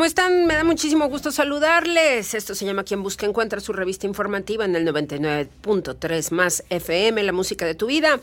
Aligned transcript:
¿Cómo 0.00 0.06
están? 0.06 0.46
Me 0.46 0.54
da 0.54 0.64
muchísimo 0.64 1.10
gusto 1.10 1.30
saludarles. 1.30 2.32
Esto 2.32 2.54
se 2.54 2.64
llama 2.64 2.84
Quien 2.84 3.02
Busca 3.02 3.26
Encuentra, 3.26 3.60
su 3.60 3.74
revista 3.74 4.06
informativa 4.06 4.64
en 4.64 4.74
el 4.74 4.88
99.3 4.88 6.30
más 6.30 6.64
FM, 6.70 7.22
la 7.22 7.34
música 7.34 7.66
de 7.66 7.74
tu 7.74 7.88
vida. 7.88 8.18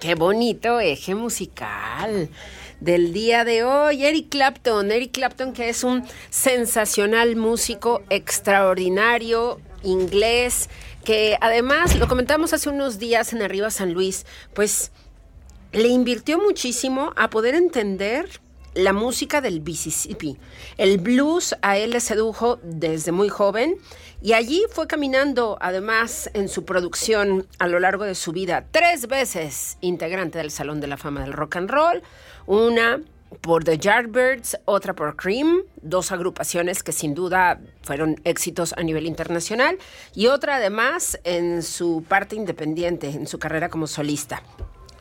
Qué 0.00 0.14
bonito 0.14 0.80
eje 0.80 1.14
musical 1.14 2.30
del 2.80 3.12
día 3.12 3.44
de 3.44 3.62
hoy. 3.62 4.06
Eric 4.06 4.30
Clapton, 4.30 4.90
Eric 4.90 5.12
Clapton 5.12 5.52
que 5.52 5.68
es 5.68 5.84
un 5.84 6.02
sensacional 6.30 7.36
músico 7.36 8.00
extraordinario, 8.08 9.60
inglés, 9.82 10.70
que 11.04 11.36
además, 11.42 11.94
lo 11.96 12.08
comentamos 12.08 12.54
hace 12.54 12.70
unos 12.70 12.98
días 12.98 13.34
en 13.34 13.42
Arriba 13.42 13.70
San 13.70 13.92
Luis, 13.92 14.24
pues 14.54 14.92
le 15.72 15.88
invirtió 15.88 16.38
muchísimo 16.38 17.12
a 17.16 17.28
poder 17.28 17.54
entender 17.54 18.41
la 18.74 18.92
música 18.92 19.40
del 19.40 19.60
Mississippi. 19.60 20.38
El 20.78 20.98
blues 20.98 21.54
a 21.62 21.76
él 21.76 21.90
le 21.90 22.00
sedujo 22.00 22.58
desde 22.62 23.12
muy 23.12 23.28
joven 23.28 23.76
y 24.20 24.34
allí 24.34 24.62
fue 24.70 24.86
caminando, 24.86 25.58
además, 25.60 26.30
en 26.34 26.48
su 26.48 26.64
producción 26.64 27.46
a 27.58 27.66
lo 27.66 27.80
largo 27.80 28.04
de 28.04 28.14
su 28.14 28.32
vida, 28.32 28.66
tres 28.70 29.08
veces 29.08 29.78
integrante 29.80 30.38
del 30.38 30.50
Salón 30.50 30.80
de 30.80 30.86
la 30.86 30.96
Fama 30.96 31.22
del 31.22 31.32
Rock 31.32 31.56
and 31.56 31.70
Roll, 31.70 32.02
una 32.46 33.00
por 33.40 33.64
The 33.64 33.78
Yardbirds, 33.78 34.58
otra 34.64 34.94
por 34.94 35.16
Cream, 35.16 35.62
dos 35.80 36.12
agrupaciones 36.12 36.82
que 36.82 36.92
sin 36.92 37.14
duda 37.14 37.60
fueron 37.82 38.20
éxitos 38.24 38.74
a 38.76 38.82
nivel 38.82 39.06
internacional, 39.06 39.78
y 40.14 40.26
otra 40.26 40.56
además 40.56 41.18
en 41.24 41.62
su 41.62 42.04
parte 42.06 42.36
independiente, 42.36 43.08
en 43.08 43.26
su 43.26 43.38
carrera 43.38 43.70
como 43.70 43.86
solista. 43.86 44.42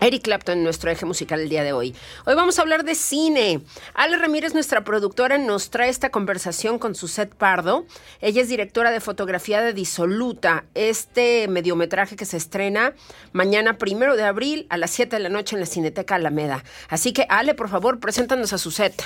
Eric 0.02 0.24
Clapton, 0.24 0.64
nuestro 0.64 0.90
eje 0.90 1.06
musical 1.06 1.42
el 1.42 1.50
día 1.50 1.64
de 1.64 1.74
hoy. 1.74 1.96
Hoy 2.26 2.34
vamos 2.34 2.58
a 2.58 2.64
hablar 2.64 2.84
de 2.84 2.96
cine. 2.96 3.62
Ale 3.94 4.18
Ramírez, 4.18 4.56
nuestra 4.56 4.84
productora, 4.84 5.38
nos 5.38 5.70
trae 5.70 5.90
esta 5.90 6.10
conversación 6.10 6.80
con 6.80 6.96
Suset 6.96 7.32
Pardo. 7.36 7.86
Ella 8.20 8.42
es 8.42 8.50
directora 8.50 8.90
de 8.90 9.00
fotografía 9.00 9.62
de 9.62 9.74
Disoluta, 9.74 10.66
este 10.74 11.48
mediometraje 11.48 12.16
que 12.16 12.26
se 12.26 12.38
estrena 12.38 12.96
mañana 13.32 13.78
primero 13.78 14.16
de 14.16 14.24
abril 14.24 14.66
a 14.72 14.78
las 14.78 14.90
7 14.90 15.18
de 15.18 15.22
la 15.22 15.30
noche 15.30 15.56
en 15.56 15.60
la 15.60 15.68
Cineteca 15.68 16.16
Alameda. 16.16 16.64
Así 16.90 17.14
que, 17.14 17.28
Ale, 17.30 17.54
por 17.54 17.70
favor, 17.70 18.00
preséntanos 18.00 18.54
a 18.54 18.58
Suset. 18.58 19.04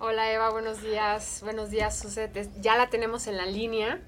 Hola 0.00 0.32
Eva, 0.32 0.50
buenos 0.50 0.82
días. 0.82 1.38
Buenos 1.44 1.70
días, 1.70 2.00
Suset. 2.00 2.50
Ya 2.60 2.76
la 2.76 2.90
tenemos 2.90 3.28
en 3.28 3.36
la 3.36 3.46
línea. 3.46 4.00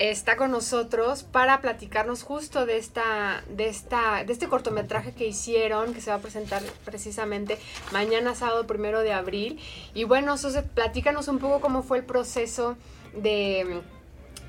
Está 0.00 0.36
con 0.36 0.50
nosotros 0.50 1.22
para 1.22 1.60
platicarnos 1.60 2.22
justo 2.22 2.64
de 2.64 2.78
esta, 2.78 3.44
de 3.48 3.68
esta, 3.68 4.24
de 4.24 4.32
este 4.32 4.48
cortometraje 4.48 5.12
que 5.12 5.26
hicieron, 5.26 5.92
que 5.92 6.00
se 6.00 6.10
va 6.10 6.16
a 6.16 6.20
presentar 6.20 6.62
precisamente 6.84 7.58
mañana 7.92 8.34
sábado 8.34 8.66
primero 8.66 9.00
de 9.00 9.12
abril. 9.12 9.60
Y 9.92 10.04
bueno, 10.04 10.38
Suset, 10.38 10.66
platícanos 10.66 11.28
un 11.28 11.38
poco 11.38 11.60
cómo 11.60 11.82
fue 11.82 11.98
el 11.98 12.04
proceso 12.04 12.76
de 13.14 13.82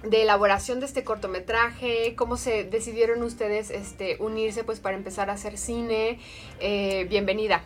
de 0.03 0.23
elaboración 0.23 0.79
de 0.79 0.87
este 0.87 1.03
cortometraje, 1.03 2.15
cómo 2.15 2.35
se 2.35 2.63
decidieron 2.63 3.21
ustedes 3.21 3.69
este, 3.69 4.17
unirse 4.19 4.63
pues 4.63 4.79
para 4.79 4.97
empezar 4.97 5.29
a 5.29 5.33
hacer 5.33 5.59
cine. 5.59 6.19
Eh, 6.59 7.05
bienvenida. 7.07 7.63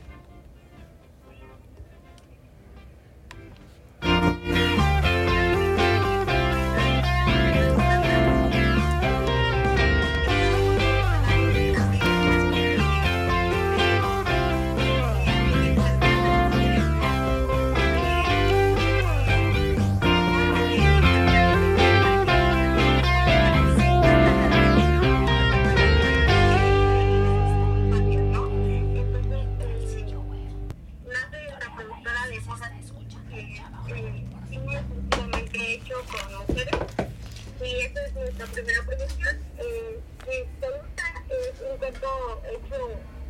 la 38.37 38.45
primera 38.47 38.83
producción. 38.83 39.35
Eh, 39.57 39.99
si 40.19 40.59
te 40.59 40.67
gusta, 40.67 41.03
es 41.29 41.61
un 41.61 41.77
cuento 41.77 42.41
hecho 42.49 42.89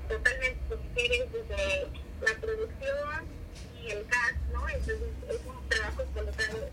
totalmente 0.09 0.59
por 0.67 0.77
mujeres 0.79 1.31
desde 1.31 1.87
la 2.21 2.41
producción 2.41 3.25
y 3.81 3.91
el 3.91 4.05
cast, 4.07 4.37
¿no? 4.51 4.67
Entonces 4.67 5.09
es 5.29 5.39
un 5.45 5.69
trabajo 5.69 6.03
colocado 6.13 6.69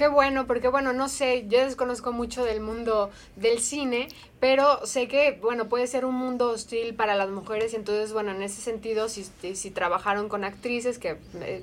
Qué 0.00 0.08
bueno, 0.08 0.46
porque 0.46 0.68
bueno, 0.68 0.94
no 0.94 1.10
sé, 1.10 1.44
yo 1.48 1.62
desconozco 1.62 2.10
mucho 2.10 2.42
del 2.42 2.62
mundo 2.62 3.10
del 3.36 3.58
cine, 3.58 4.08
pero 4.40 4.86
sé 4.86 5.08
que, 5.08 5.38
bueno, 5.42 5.68
puede 5.68 5.86
ser 5.86 6.06
un 6.06 6.14
mundo 6.14 6.48
hostil 6.48 6.94
para 6.94 7.14
las 7.16 7.28
mujeres, 7.28 7.74
entonces, 7.74 8.14
bueno, 8.14 8.30
en 8.30 8.40
ese 8.40 8.62
sentido, 8.62 9.10
si, 9.10 9.24
si 9.54 9.70
trabajaron 9.70 10.30
con 10.30 10.42
actrices, 10.42 10.98
que 10.98 11.18
eh, 11.42 11.62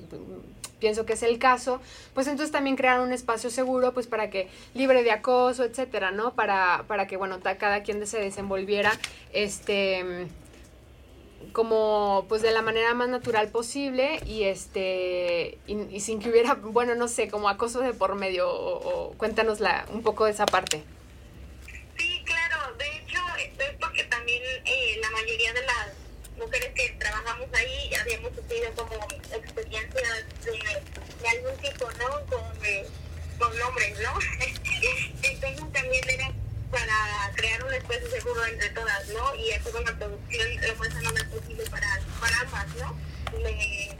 pienso 0.78 1.04
que 1.04 1.14
es 1.14 1.24
el 1.24 1.40
caso, 1.40 1.80
pues 2.14 2.28
entonces 2.28 2.52
también 2.52 2.76
crear 2.76 3.00
un 3.00 3.12
espacio 3.12 3.50
seguro, 3.50 3.92
pues 3.92 4.06
para 4.06 4.30
que, 4.30 4.46
libre 4.72 5.02
de 5.02 5.10
acoso, 5.10 5.64
etcétera, 5.64 6.12
¿no? 6.12 6.34
Para, 6.34 6.84
para 6.86 7.08
que, 7.08 7.16
bueno, 7.16 7.40
cada 7.42 7.82
quien 7.82 8.06
se 8.06 8.20
desenvolviera, 8.20 8.92
este 9.32 10.28
como 11.52 12.26
pues 12.28 12.42
de 12.42 12.50
la 12.52 12.62
manera 12.62 12.94
más 12.94 13.08
natural 13.08 13.48
posible 13.48 14.20
y 14.26 14.44
este 14.44 15.58
y, 15.66 16.00
sin 16.00 16.20
que 16.20 16.30
hubiera 16.30 16.54
bueno 16.54 16.94
no 16.94 17.08
sé 17.08 17.28
como 17.28 17.48
acoso 17.48 17.80
de 17.80 17.94
por 17.94 18.14
medio 18.14 18.48
o, 18.50 19.12
cuéntanos 19.16 19.60
la, 19.60 19.86
un 19.90 20.02
poco 20.02 20.24
de 20.24 20.32
esa 20.32 20.46
parte. 20.46 20.82
Sí 21.96 22.22
claro 22.24 22.74
de 22.76 22.96
hecho 22.98 23.18
es 23.38 23.76
porque 23.80 24.04
también 24.04 24.42
eh, 24.64 24.98
la 25.00 25.10
mayoría 25.10 25.52
de 25.52 25.62
las 25.62 25.88
mujeres 26.38 26.70
que 26.74 26.90
trabajamos 26.98 27.48
ahí 27.54 27.94
habíamos 27.94 28.32
tenido 28.46 28.72
como 28.74 28.94
experiencias 29.32 30.24
de, 30.44 31.28
algún 31.28 31.56
tipo 31.60 31.90
no 31.92 32.26
con, 32.26 32.64
eh, 32.66 32.86
con 33.38 33.62
hombres 33.62 33.98
no 34.00 34.12
entonces 35.22 35.72
también 35.72 36.08
era 36.08 36.32
para 36.70 37.32
crear 37.34 37.64
un 37.64 37.72
espacio 37.72 38.10
seguro 38.10 38.44
entre 38.46 38.68
todas, 38.70 39.08
¿no? 39.08 39.34
Y 39.34 39.52
hacer 39.52 39.74
una 39.74 39.96
producción 39.96 40.48
lo 41.02 41.12
más 41.12 41.24
posible 41.24 41.64
para, 41.70 42.00
para 42.20 42.40
ambas, 42.40 42.66
¿no? 42.76 42.98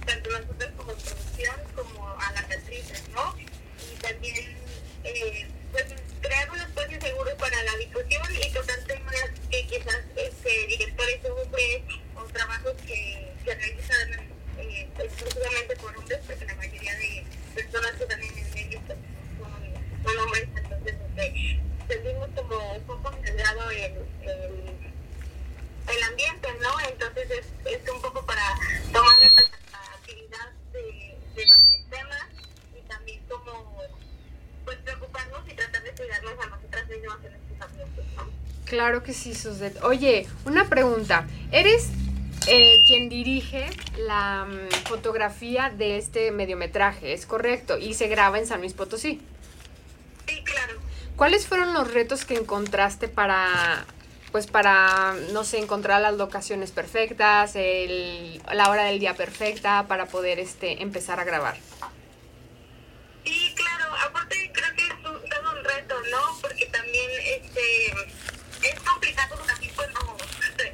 tanto 0.07 0.31
nosotros 0.31 0.71
como 0.77 0.93
producción 0.95 1.57
como 1.75 2.09
a 2.19 2.33
las 2.33 2.45
actrices, 2.45 3.03
¿no? 3.11 3.35
Y 3.39 3.97
también, 4.01 4.57
eh, 5.05 5.47
pues, 5.71 5.85
crear 6.21 6.51
un 6.51 6.61
espacio 6.61 7.01
seguro 7.01 7.37
para 7.37 7.63
la 7.63 7.77
difusión 7.77 8.23
y 8.35 8.51
tocar 8.53 8.79
temas 8.87 9.15
que 9.51 9.67
quizás 9.67 10.01
este, 10.17 10.67
directores 10.67 11.21
hombres 11.27 11.83
o 12.17 12.25
trabajos 12.25 12.75
que 12.87 13.33
se 13.45 13.55
realizan 13.55 14.11
eh, 14.59 14.89
exclusivamente 14.99 15.77
por 15.77 15.97
hombres, 15.97 16.21
porque 16.27 16.45
la 16.47 16.55
mayoría 16.55 16.95
de 16.97 17.25
personas 17.55 17.93
que 17.93 18.03
están 18.03 18.23
en 18.23 18.39
el 18.39 18.55
medio 18.55 18.81
pues, 18.87 18.99
son, 19.39 20.05
son 20.05 20.19
hombres, 20.19 20.49
entonces, 20.57 20.95
este, 21.17 21.61
sentimos 21.89 22.29
como 22.37 22.73
un 22.75 22.85
poco 22.85 23.17
integrado 23.17 23.71
el, 23.71 23.95
el, 25.89 26.03
ambiente, 26.03 26.49
¿no? 26.61 26.81
Entonces 26.89 27.47
es, 27.65 27.91
un 27.91 28.03
poco 28.03 28.25
para 28.25 28.43
tomar 28.93 29.19
representatividad 29.21 30.53
de, 30.73 31.17
de 31.35 31.47
los 31.47 31.91
temas 31.91 32.27
y 32.77 32.89
también 32.89 33.21
como 33.29 33.83
pues 34.65 34.79
preocuparnos 34.79 35.41
y 35.49 35.55
tratar 35.55 35.83
de 35.83 35.91
cuidarnos 35.93 36.35
a 36.45 36.47
nosotras 36.47 36.89
mismas 36.89 37.25
en 37.25 37.35
estos 37.35 37.63
ambientes, 37.63 38.05
¿no? 38.17 38.31
Claro 38.67 39.03
que 39.03 39.15
sí, 39.15 39.35
Suset. 39.35 39.83
Oye, 39.83 40.27
una 40.45 40.69
pregunta. 40.69 41.27
¿Eres 41.51 41.89
eh, 42.47 42.83
quien 42.87 43.09
dirige 43.09 43.69
la 43.99 44.47
um, 44.49 44.71
fotografía 44.87 45.71
de 45.71 45.99
este 45.99 46.31
mediometraje, 46.31 47.13
¿es 47.13 47.27
correcto? 47.27 47.79
Y 47.79 47.95
se 47.95 48.09
graba 48.09 48.39
en 48.39 48.47
San 48.47 48.61
Luis 48.61 48.75
Potosí. 48.75 49.21
¿Cuáles 51.19 51.49
fueron 51.49 51.75
los 51.75 51.93
retos 51.93 52.25
que 52.25 52.37
encontraste 52.37 53.09
para, 53.09 53.85
pues 54.31 54.47
para, 54.47 55.17
no 55.33 55.43
sé, 55.43 55.59
encontrar 55.59 56.01
las 56.01 56.15
locaciones 56.15 56.71
perfectas, 56.71 57.57
el, 57.57 58.41
la 58.53 58.71
hora 58.71 58.85
del 58.85 59.01
día 59.01 59.15
perfecta 59.15 59.89
para 59.89 60.07
poder 60.07 60.39
este, 60.39 60.81
empezar 60.81 61.19
a 61.19 61.25
grabar? 61.25 61.57
Sí, 63.25 63.53
claro, 63.57 63.97
aparte 64.07 64.53
creo 64.55 64.73
que 64.77 64.83
es 64.87 64.93
un, 65.05 65.17
un 65.17 65.65
reto, 65.65 65.97
¿no? 66.09 66.39
Porque 66.41 66.67
también 66.67 67.11
este, 67.27 67.87
es 68.63 68.81
complicado 68.89 69.35
también 69.45 69.75
cuando 69.75 70.17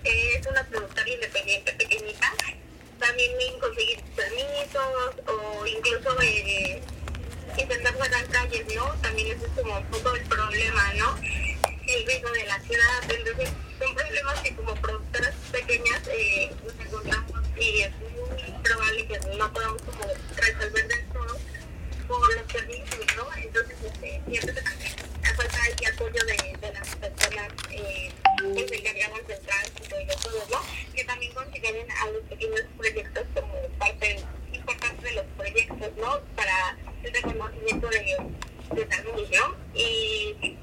es 0.05 0.47
una 0.47 0.63
productora 0.65 1.09
independiente 1.09 1.73
pequeñita, 1.73 2.31
también 2.99 3.31
conseguir 3.61 4.03
permisos 4.15 5.15
o 5.27 5.67
incluso... 5.67 6.21
Eh, 6.21 6.83
intentar 7.59 7.97
sacar 7.99 8.27
calles, 8.29 8.67
¿no? 8.75 8.85
También 9.03 9.29
ese 9.29 9.47
es 9.47 9.53
como 9.53 9.79
un 9.79 9.87
poco 9.87 10.15
el 10.17 10.23
problema, 10.23 10.93
¿no? 10.95 11.17
El 11.19 12.07
ritmo 12.07 12.31
de 12.31 12.45
la 12.47 12.61
ciudad, 12.61 13.03
entonces 13.09 13.51
son 13.79 13.95
problemas 13.95 14.41
que 14.41 14.55
como 14.55 14.75
productoras 14.77 15.35
pequeñas 15.53 16.01
eh, 16.09 16.51
nos 16.65 16.87
encontramos 16.87 17.41
y 17.59 17.83
es 17.83 17.93
muy 17.99 18.53
probable 18.63 19.07
que 19.07 19.19
no 19.37 19.53
podamos 19.53 19.83
como 19.83 20.05
resolver 20.37 20.89
del 20.89 21.05
todo 21.13 21.39
por 22.09 22.35
los 22.35 22.53
servicios, 22.53 23.07
¿no? 23.17 23.27
Entonces, 23.37 23.77
este, 23.85 24.23
que 24.31 24.53
también 24.63 24.93
falta 25.37 25.59
el 25.67 25.93
apoyo 25.93 26.25
de, 26.25 26.73
las 26.73 26.97
personas 26.97 27.49
eh, 27.71 28.13
que 28.55 28.69
se 28.69 28.83
del 28.83 29.41
tránsito 29.41 30.01
y 30.01 30.07
de 30.07 30.17
todo, 30.23 30.47
¿no? 30.51 30.61
Que 30.95 31.05
también 31.05 31.33
consideren 31.35 31.91
a 31.91 32.07
los 32.07 32.23
pequeños 32.25 32.63
proyectos 32.77 33.25
como 33.35 33.69
parte 33.79 34.21
importante 34.53 35.09
de 35.09 35.13
los 35.13 35.25
proyectos, 35.37 35.91
¿no? 35.97 36.21
Para 36.37 36.77
el 37.05 37.13
reconocimiento 37.13 37.89
de, 37.89 38.17
de 38.75 38.97
salud. 38.97 39.15
Y 39.75 40.57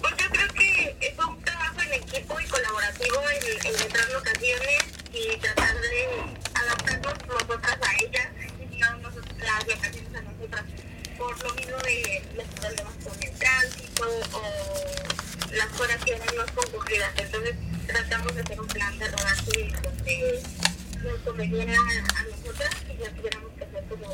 pues 0.00 0.14
yo 0.16 0.30
creo 0.30 0.48
que 0.54 0.96
es 1.00 1.18
un 1.18 1.42
trabajo 1.42 1.80
en 1.82 1.92
equipo 1.94 2.40
y 2.40 2.46
colaborativo 2.46 3.20
en, 3.30 3.66
en 3.66 3.80
entrar 3.80 4.10
locaciones 4.10 4.84
y 5.12 5.36
tratar 5.38 5.80
de 5.80 6.08
adaptarnos 6.54 7.14
nosotras 7.26 7.78
a 7.82 8.04
ellas 8.04 8.28
y 8.70 8.76
no 8.78 8.96
nosotros 8.98 9.36
las 9.38 9.66
locaciones 9.66 10.14
a 10.14 10.22
nosotras 10.22 10.64
por 11.18 11.44
lo 11.44 11.54
mismo 11.54 11.76
de 11.78 12.22
los 12.34 12.46
problemas 12.46 12.94
con 13.04 13.22
el 13.22 13.38
tránsito 13.38 14.04
o 14.32 14.42
las 15.52 15.80
horas 15.80 16.04
que 16.04 16.14
eran 16.14 16.36
más 16.36 16.50
concurridas. 16.52 17.12
Entonces 17.16 17.56
tratamos 17.86 18.34
de 18.34 18.40
hacer 18.40 18.60
un 18.60 18.68
plan 18.68 18.98
de 18.98 19.08
rodaje 19.08 19.72
donde 19.82 20.42
nos 21.02 21.18
conveniera 21.20 21.72
a 21.72 22.24
nosotras 22.24 22.70
y 22.88 23.02
ya 23.02 23.10
tuviéramos 23.10 23.50
que 23.56 23.64
hacer 23.64 23.84
como 23.88 24.06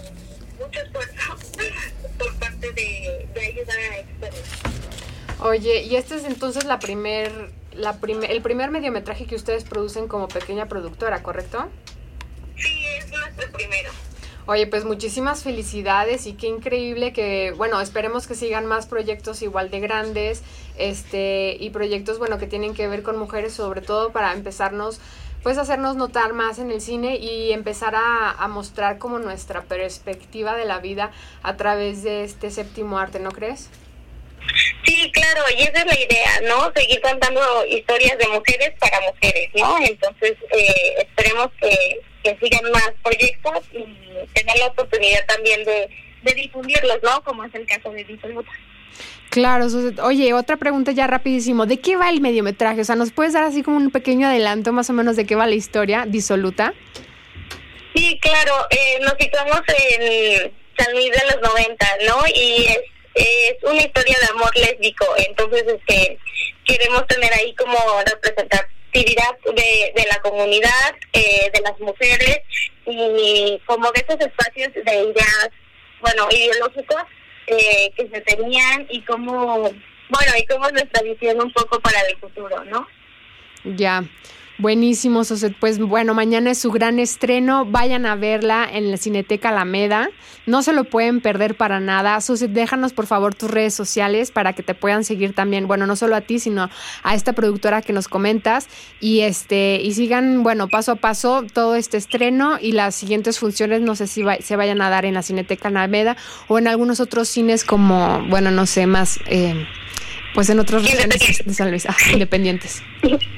mucho 0.58 0.80
esfuerzo 0.80 1.36
por 2.18 2.34
parte 2.36 2.72
de, 2.72 3.28
de 3.34 3.40
ayudar 3.46 3.76
a. 3.78 5.44
Oye, 5.44 5.82
y 5.82 5.96
este 5.96 6.16
es 6.16 6.24
entonces 6.24 6.64
la 6.64 6.78
primer, 6.78 7.50
la 7.74 8.00
primer, 8.00 8.30
el 8.30 8.40
primer 8.40 8.70
mediometraje 8.70 9.26
que 9.26 9.36
ustedes 9.36 9.64
producen 9.64 10.08
como 10.08 10.28
pequeña 10.28 10.66
productora, 10.66 11.22
¿correcto? 11.22 11.66
Sí, 12.56 12.84
es 12.98 13.10
nuestro 13.10 13.52
primero. 13.52 13.90
Oye, 14.48 14.68
pues 14.68 14.84
muchísimas 14.84 15.42
felicidades 15.42 16.26
y 16.26 16.34
qué 16.34 16.46
increíble 16.46 17.12
que, 17.12 17.52
bueno, 17.56 17.80
esperemos 17.80 18.28
que 18.28 18.36
sigan 18.36 18.64
más 18.64 18.86
proyectos 18.86 19.42
igual 19.42 19.70
de 19.70 19.80
grandes, 19.80 20.42
este, 20.78 21.56
y 21.58 21.70
proyectos, 21.70 22.18
bueno, 22.18 22.38
que 22.38 22.46
tienen 22.46 22.72
que 22.72 22.86
ver 22.86 23.02
con 23.02 23.18
mujeres, 23.18 23.52
sobre 23.52 23.80
todo 23.80 24.12
para 24.12 24.32
empezarnos 24.32 25.00
pues 25.46 25.58
hacernos 25.58 25.94
notar 25.94 26.32
más 26.32 26.58
en 26.58 26.72
el 26.72 26.80
cine 26.80 27.18
y 27.18 27.52
empezar 27.52 27.94
a, 27.94 28.48
mostrar 28.48 28.98
como 28.98 29.20
nuestra 29.20 29.62
perspectiva 29.62 30.56
de 30.56 30.64
la 30.64 30.80
vida 30.80 31.12
a 31.44 31.56
través 31.56 32.02
de 32.02 32.24
este 32.24 32.50
séptimo 32.50 32.98
arte, 32.98 33.20
¿no 33.20 33.30
crees? 33.30 33.70
Sí, 34.84 35.12
claro, 35.12 35.42
y 35.56 35.62
esa 35.62 35.82
es 35.82 35.86
la 35.86 36.00
idea, 36.00 36.40
¿no? 36.48 36.72
Seguir 36.74 37.00
contando 37.00 37.40
historias 37.64 38.18
de 38.18 38.26
mujeres 38.26 38.72
para 38.80 39.00
mujeres, 39.02 39.50
¿no? 39.54 39.78
Entonces, 39.86 40.32
eh, 40.50 41.06
esperemos 41.06 41.52
que, 41.60 42.00
que 42.24 42.36
sigan 42.42 42.68
más 42.72 42.90
proyectos 43.04 43.66
y 43.70 43.84
tener 44.34 44.58
la 44.58 44.66
oportunidad 44.66 45.26
también 45.26 45.64
de, 45.64 45.88
de 46.24 46.34
difundirlos, 46.34 46.98
¿no? 47.04 47.22
Como 47.22 47.44
es 47.44 47.54
el 47.54 47.66
caso 47.68 47.92
de 47.92 48.02
Disoluta. 48.02 48.50
Claro, 49.30 49.66
oye, 50.02 50.32
otra 50.32 50.56
pregunta 50.56 50.92
ya 50.92 51.06
rapidísimo, 51.06 51.66
¿de 51.66 51.80
qué 51.80 51.96
va 51.96 52.08
el 52.08 52.20
mediometraje? 52.20 52.80
O 52.80 52.84
sea, 52.84 52.96
¿nos 52.96 53.12
puedes 53.12 53.32
dar 53.32 53.44
así 53.44 53.62
como 53.62 53.76
un 53.76 53.90
pequeño 53.90 54.28
adelanto 54.28 54.72
más 54.72 54.88
o 54.88 54.92
menos 54.92 55.16
de 55.16 55.26
qué 55.26 55.34
va 55.34 55.46
la 55.46 55.54
historia 55.54 56.04
disoluta? 56.06 56.72
Sí, 57.94 58.18
claro, 58.20 58.52
eh, 58.70 58.98
nos 59.00 59.14
situamos 59.18 59.60
en 59.90 60.52
San 60.78 60.92
Luis 60.92 61.10
de 61.10 61.26
los 61.26 61.54
90, 61.54 61.86
¿no? 62.06 62.22
Y 62.34 62.66
es 62.66 62.80
es 63.16 63.56
una 63.62 63.80
historia 63.80 64.16
de 64.20 64.26
amor 64.26 64.54
lésbico, 64.54 65.06
entonces 65.16 65.64
este 65.66 66.18
queremos 66.64 67.06
tener 67.06 67.32
ahí 67.32 67.54
como 67.54 67.78
representatividad 68.04 69.38
de, 69.44 69.92
de 69.96 70.06
la 70.10 70.20
comunidad, 70.20 70.94
eh, 71.12 71.50
de 71.52 71.60
las 71.62 71.78
mujeres 71.80 72.40
y 72.84 73.60
como 73.64 73.90
de 73.92 74.04
esos 74.06 74.20
espacios 74.20 74.72
de 74.74 74.94
ideas, 74.94 75.48
bueno, 76.00 76.28
ideológicos 76.30 77.02
eh, 77.46 77.92
que 77.96 78.08
se 78.08 78.20
tenían 78.22 78.86
y 78.90 79.02
cómo, 79.02 79.62
bueno, 79.62 80.32
y 80.38 80.46
cómo 80.46 80.66
es 80.66 80.72
nuestra 80.72 81.02
visión 81.02 81.40
un 81.40 81.52
poco 81.52 81.80
para 81.80 82.00
el 82.00 82.16
futuro, 82.18 82.64
¿no? 82.64 82.86
Ya. 83.64 84.04
Buenísimo, 84.58 85.22
Soset. 85.22 85.54
Pues 85.60 85.78
bueno, 85.78 86.14
mañana 86.14 86.50
es 86.52 86.58
su 86.58 86.70
gran 86.70 86.98
estreno. 86.98 87.66
Vayan 87.66 88.06
a 88.06 88.16
verla 88.16 88.66
en 88.70 88.90
la 88.90 88.96
Cineteca 88.96 89.50
Alameda. 89.50 90.08
No 90.46 90.62
se 90.62 90.72
lo 90.72 90.84
pueden 90.84 91.20
perder 91.20 91.58
para 91.58 91.78
nada. 91.78 92.18
Soset, 92.22 92.50
déjanos 92.50 92.94
por 92.94 93.06
favor 93.06 93.34
tus 93.34 93.50
redes 93.50 93.75
sociales 93.75 94.30
para 94.30 94.54
que 94.54 94.62
te 94.62 94.72
puedan 94.72 95.04
seguir 95.04 95.34
también. 95.34 95.66
Bueno, 95.66 95.86
no 95.86 95.94
solo 95.94 96.16
a 96.16 96.22
ti, 96.22 96.38
sino 96.38 96.70
a 97.02 97.14
esta 97.14 97.34
productora 97.34 97.82
que 97.82 97.92
nos 97.92 98.08
comentas. 98.08 98.68
Y 98.98 99.20
este, 99.20 99.78
y 99.82 99.92
sigan, 99.92 100.42
bueno, 100.42 100.68
paso 100.68 100.92
a 100.92 100.96
paso 100.96 101.44
todo 101.52 101.75
este 101.75 101.98
estreno 101.98 102.58
y 102.58 102.72
las 102.72 102.94
siguientes 102.94 103.38
funciones. 103.38 103.82
No 103.82 103.94
sé 103.94 104.06
si 104.06 104.25
se 104.40 104.56
vayan 104.56 104.80
a 104.80 104.88
dar 104.88 105.04
en 105.04 105.12
la 105.12 105.22
Cineteca 105.22 105.68
Alameda 105.68 106.16
o 106.48 106.58
en 106.58 106.66
algunos 106.66 107.00
otros 107.00 107.28
cines 107.28 107.62
como, 107.62 108.25
bueno, 108.30 108.50
no 108.50 108.64
sé, 108.64 108.86
más, 108.86 109.20
eh, 109.26 109.66
pues 110.34 110.48
en 110.48 110.60
otros 110.60 110.88
regiones 110.88 111.44
de 111.44 111.52
San 111.52 111.70
Luis, 111.70 111.84
ah, 111.84 111.96
independientes. 112.10 112.82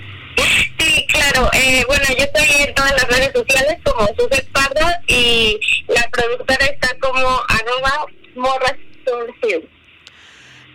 Sí, 0.78 0.97
claro. 1.18 1.50
Eh, 1.52 1.84
bueno, 1.86 2.04
yo 2.08 2.24
estoy 2.24 2.62
en 2.62 2.74
todas 2.74 2.92
las 2.92 3.08
redes 3.08 3.32
sociales 3.34 3.78
como 3.84 4.06
Suset 4.18 4.48
Pardo 4.52 4.86
y 5.06 5.58
la 5.88 6.08
productora 6.10 6.66
está 6.66 6.88
como 7.00 7.18
arroba 7.48 8.06
morras 8.36 8.74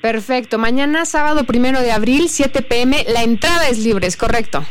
Perfecto. 0.01 0.57
Mañana, 0.57 1.05
sábado 1.05 1.45
primero 1.45 1.79
de 1.79 1.91
abril, 1.91 2.27
7 2.29 2.61
pm, 2.63 3.05
la 3.07 3.23
entrada 3.23 3.69
es 3.69 3.77
libre, 3.77 4.05
¿es 4.07 4.17
correcto? 4.17 4.65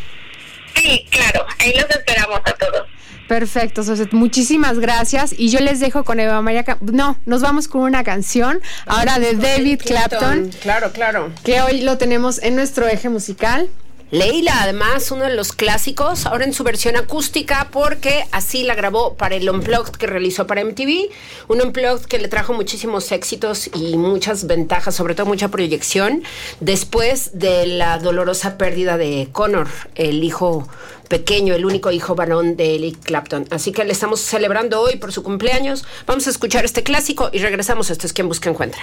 Sí, 0.75 1.07
claro. 1.11 1.47
Ahí 1.59 1.73
los 1.73 1.88
esperamos 1.88 2.41
a 2.45 2.52
todos. 2.52 2.87
Perfecto, 3.29 3.83
Soset. 3.83 4.12
Muchísimas 4.12 4.79
gracias. 4.79 5.35
Y 5.37 5.49
yo 5.49 5.61
les 5.61 5.81
dejo 5.81 6.05
con 6.05 6.21
Eva 6.21 6.43
María. 6.43 6.64
no, 6.81 7.17
nos 7.25 7.41
vamos 7.41 7.67
con 7.67 7.81
una 7.81 8.05
canción 8.05 8.61
ahora 8.85 9.19
de 9.19 9.35
David 9.35 9.81
Clapton. 9.83 10.50
Claro, 10.61 10.93
claro. 10.93 11.33
Que 11.43 11.62
hoy 11.62 11.81
lo 11.81 11.97
tenemos 11.97 12.43
en 12.43 12.55
nuestro 12.55 12.87
eje 12.87 13.09
musical. 13.09 13.71
Leila, 14.12 14.62
además, 14.62 15.11
uno 15.11 15.25
de 15.25 15.35
los 15.35 15.54
clásicos, 15.54 16.26
ahora 16.26 16.45
en 16.45 16.52
su 16.52 16.64
versión 16.64 16.97
acústica, 16.97 17.69
porque 17.73 18.26
así 18.31 18.62
la 18.62 18.75
grabó 18.75 19.14
para 19.14 19.37
el 19.37 19.49
Unplugged 19.49 19.92
que 19.92 20.07
realizó 20.07 20.47
para 20.47 20.62
MTV. 20.62 21.09
Un 21.49 21.62
Unplugged 21.62 22.04
que 22.04 22.19
le 22.19 22.28
trajo 22.28 22.52
muchísimos 22.52 23.11
éxitos 23.11 23.71
y 23.75 23.97
muchas 23.97 24.47
ventajas, 24.47 24.95
sobre 24.95 25.14
todo 25.14 25.25
mucha 25.25 25.49
proyección, 25.49 26.23
después 26.61 27.38
de 27.38 27.64
la 27.64 27.99
dolorosa 28.00 28.59
pérdida 28.59 28.99
de 28.99 29.31
Connor, 29.33 29.69
el 29.95 30.23
hijo 30.23 30.69
pequeño, 31.09 31.54
el 31.54 31.64
único 31.64 31.90
hijo 31.90 32.14
varón 32.14 32.54
de 32.54 32.75
Eric 32.75 33.02
Clapton. 33.04 33.47
Así 33.49 33.73
que 33.73 33.83
le 33.83 33.92
estamos 33.92 34.21
celebrando 34.21 34.83
hoy 34.83 34.97
por 34.97 35.11
su 35.14 35.23
cumpleaños. 35.23 35.87
Vamos 36.07 36.26
a 36.26 36.31
escuchar 36.31 36.66
este 36.66 36.83
clásico 36.83 37.31
y 37.33 37.38
regresamos. 37.38 37.88
Esto 37.88 38.07
es 38.07 38.12
Quien 38.12 38.28
Busca 38.28 38.50
Encuentra. 38.50 38.83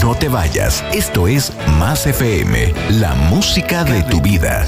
No 0.00 0.14
te 0.14 0.28
vayas, 0.28 0.84
esto 0.92 1.26
es 1.26 1.52
Más 1.78 2.06
FM, 2.06 2.72
la 2.90 3.14
música 3.14 3.82
de 3.82 4.02
tu 4.04 4.20
vida. 4.20 4.64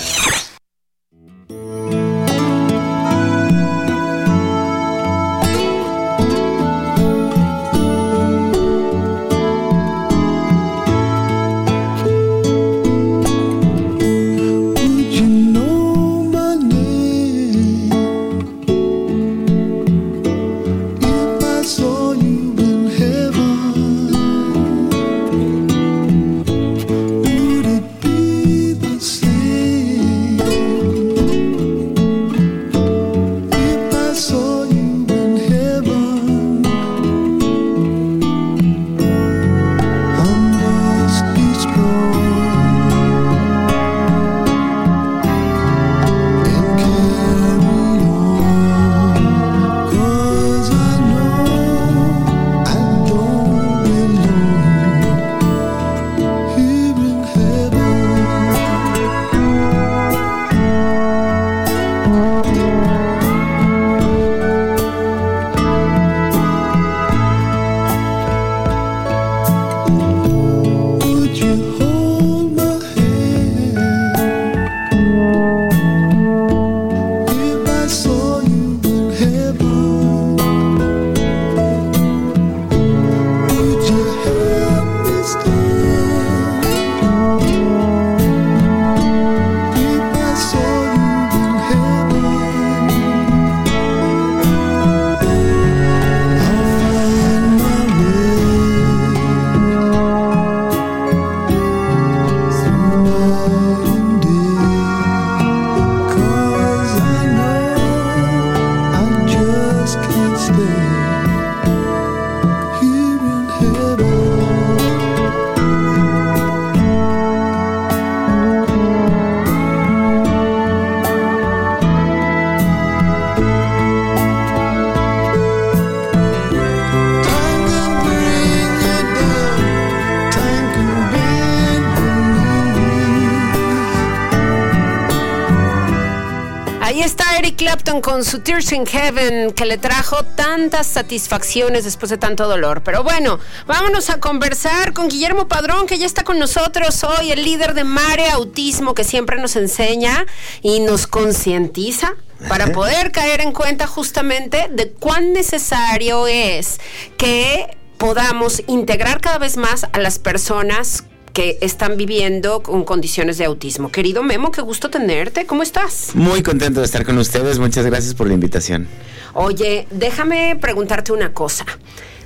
Clapton 137.83 138.03
con 138.03 138.25
su 138.25 138.41
Tears 138.41 138.73
in 138.73 138.85
Heaven, 138.85 139.53
que 139.53 139.65
le 139.65 139.79
trajo 139.79 140.23
tantas 140.23 140.87
satisfacciones 140.87 141.85
después 141.85 142.11
de 142.11 142.19
tanto 142.19 142.47
dolor. 142.47 142.83
Pero 142.83 143.03
bueno, 143.03 143.39
vámonos 143.67 144.11
a 144.11 144.21
conversar 144.21 144.93
con 144.93 145.09
Guillermo 145.09 145.49
Padrón, 145.49 145.87
que 145.87 145.97
ya 145.97 146.05
está 146.05 146.23
con 146.23 146.39
nosotros 146.39 147.03
hoy, 147.05 147.33
el 147.33 147.43
líder 147.43 147.73
de 147.73 147.85
Mare 147.85 148.29
Autismo, 148.29 148.93
que 148.95 149.05
siempre 149.05 149.41
nos 149.41 149.57
enseña 149.57 150.27
y 150.61 150.81
nos 150.81 151.07
concientiza 151.07 152.17
para 152.49 152.67
poder 152.73 153.13
caer 153.13 153.41
en 153.41 153.53
cuenta 153.53 153.87
justamente 153.87 154.69
de 154.71 154.91
cuán 154.91 155.33
necesario 155.33 156.27
es 156.27 156.81
que 157.17 157.79
podamos 157.97 158.63
integrar 158.67 159.23
cada 159.23 159.39
vez 159.39 159.57
más 159.57 159.87
a 159.91 159.99
las 160.01 160.19
personas 160.19 161.05
que 161.33 161.59
están 161.61 161.97
viviendo 161.97 162.63
con 162.63 162.85
condiciones 162.85 163.39
de 163.39 163.45
autismo. 163.45 163.91
Querido 163.91 164.23
Memo, 164.23 164.51
qué 164.51 164.63
gusto 164.63 164.91
tenerte. 164.91 165.47
¿Cómo 165.47 165.63
estás? 165.63 166.11
Muy 166.15 166.43
contento 166.43 166.81
de 166.81 166.87
estar 166.87 167.05
con 167.05 167.19
ustedes. 167.19 167.59
Muchas 167.59 167.87
gracias 167.87 168.15
por 168.15 168.27
la 168.27 168.35
invitación. 168.35 168.89
Oye, 169.35 169.87
déjame 169.91 170.57
preguntarte 170.61 171.13
una 171.13 171.33
cosa. 171.33 171.65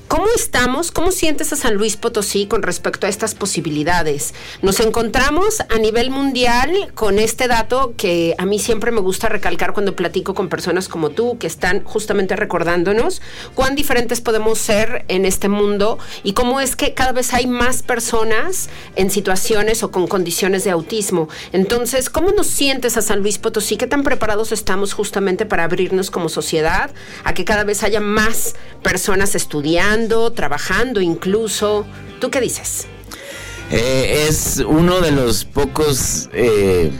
¿Cómo 0.06 0.26
estamos? 0.36 0.92
¿Cómo 0.92 1.12
sientes 1.12 1.52
a 1.54 1.56
San 1.56 1.74
Luis 1.74 1.96
Potosí 1.96 2.46
con 2.46 2.62
respecto 2.62 3.06
a 3.06 3.10
estas 3.10 3.34
posibilidades? 3.34 4.34
Nos 4.60 4.78
encontramos 4.80 5.60
a 5.62 5.78
nivel 5.78 6.10
mundial 6.10 6.92
con 6.94 7.18
este 7.18 7.48
dato 7.48 7.94
que 7.96 8.34
a 8.36 8.44
mí 8.44 8.58
siempre 8.58 8.92
me 8.92 9.00
gusta 9.00 9.30
recalcar 9.30 9.72
cuando 9.72 9.96
platico 9.96 10.34
con 10.34 10.50
personas 10.50 10.88
como 10.88 11.10
tú, 11.10 11.38
que 11.38 11.46
están 11.46 11.82
justamente 11.84 12.36
recordándonos 12.36 13.22
cuán 13.54 13.74
diferentes 13.74 14.20
podemos 14.20 14.58
ser 14.58 15.06
en 15.08 15.24
este 15.24 15.48
mundo 15.48 15.98
y 16.22 16.34
cómo 16.34 16.60
es 16.60 16.76
que 16.76 16.92
cada 16.92 17.12
vez 17.12 17.32
hay 17.32 17.46
más 17.46 17.82
personas 17.82 18.68
en 18.96 19.10
situaciones 19.10 19.82
o 19.82 19.90
con 19.90 20.06
condiciones 20.06 20.64
de 20.64 20.70
autismo. 20.70 21.30
Entonces, 21.52 22.10
¿cómo 22.10 22.30
nos 22.30 22.46
sientes 22.46 22.98
a 22.98 23.02
San 23.02 23.20
Luis 23.20 23.38
Potosí? 23.38 23.78
¿Qué 23.78 23.86
tan 23.86 24.02
preparados 24.02 24.52
estamos 24.52 24.92
justamente 24.92 25.46
para 25.46 25.64
abrirnos 25.64 26.10
como 26.10 26.28
sociedad 26.28 26.90
a 27.24 27.32
que 27.32 27.46
cada 27.46 27.64
vez 27.64 27.82
haya 27.82 28.00
más 28.00 28.54
personas 28.82 29.34
estudiando? 29.34 29.93
Trabajando 30.35 31.00
incluso. 31.00 31.87
¿Tú 32.20 32.30
qué 32.30 32.40
dices? 32.40 32.87
Eh, 33.70 34.26
es 34.28 34.62
uno 34.66 35.00
de 35.00 35.12
los 35.12 35.44
pocos... 35.44 36.28
eh, 36.33 36.92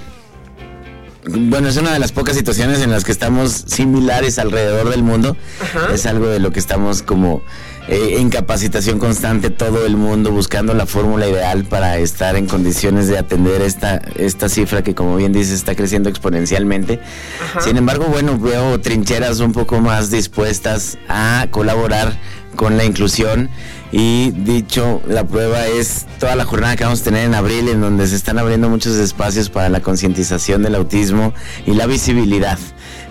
bueno, 1.27 1.69
es 1.69 1.77
una 1.79 1.93
de 1.93 1.99
las 1.99 2.13
pocas 2.13 2.37
situaciones 2.37 2.83
en 2.83 2.91
las 2.91 3.03
que 3.03 3.11
estamos 3.11 3.65
similares 3.67 4.39
alrededor 4.39 4.91
del 4.91 5.03
mundo. 5.03 5.37
Ajá. 5.61 5.95
Es 5.95 6.05
algo 6.05 6.27
de 6.27 6.39
lo 6.39 6.53
que 6.53 6.61
estamos 6.61 7.03
como 7.03 7.43
eh, 7.89 8.17
en 8.19 8.29
capacitación 8.29 8.99
constante 8.99 9.49
todo 9.49 9.87
el 9.87 9.97
mundo 9.97 10.31
buscando 10.31 10.75
la 10.75 10.85
fórmula 10.85 11.27
ideal 11.27 11.65
para 11.65 11.99
estar 11.99 12.37
en 12.37 12.47
condiciones 12.47 13.09
de 13.09 13.19
atender 13.19 13.63
esta, 13.63 14.03
esta 14.17 14.51
cifra 14.51 14.83
que 14.83 14.95
como 14.95 15.17
bien 15.17 15.33
dices 15.33 15.55
está 15.55 15.75
creciendo 15.75 16.11
exponencialmente. 16.11 17.01
Ajá. 17.43 17.63
Sin 17.63 17.79
embargo, 17.79 18.05
bueno, 18.05 18.39
veo 18.39 18.79
trincheras 18.81 19.41
un 19.41 19.53
poco 19.53 19.81
más 19.81 20.11
dispuestas 20.11 20.99
a 21.09 21.47
colaborar 21.51 22.19
con 22.55 22.77
la 22.77 22.85
inclusión 22.85 23.49
y 23.93 24.31
dicho 24.33 25.01
la 25.07 25.27
prueba 25.27 25.67
es 25.67 26.07
toda 26.19 26.35
la 26.37 26.45
jornada 26.45 26.77
que 26.77 26.85
vamos 26.85 27.01
a 27.03 27.05
tener 27.05 27.25
en 27.25 27.35
abril 27.35 27.69
en 27.69 27.81
donde 27.81 28.07
se 28.07 28.17
están 28.17 28.39
abriendo 28.39 28.69
muchos 28.69 28.97
espacios 28.97 29.51
para 29.51 29.69
la 29.69 29.81
concientización 29.81 30.63
del 30.63 30.75
autismo 30.75 31.33
y 31.67 31.75
la 31.75 31.87
visibilidad. 31.87 32.59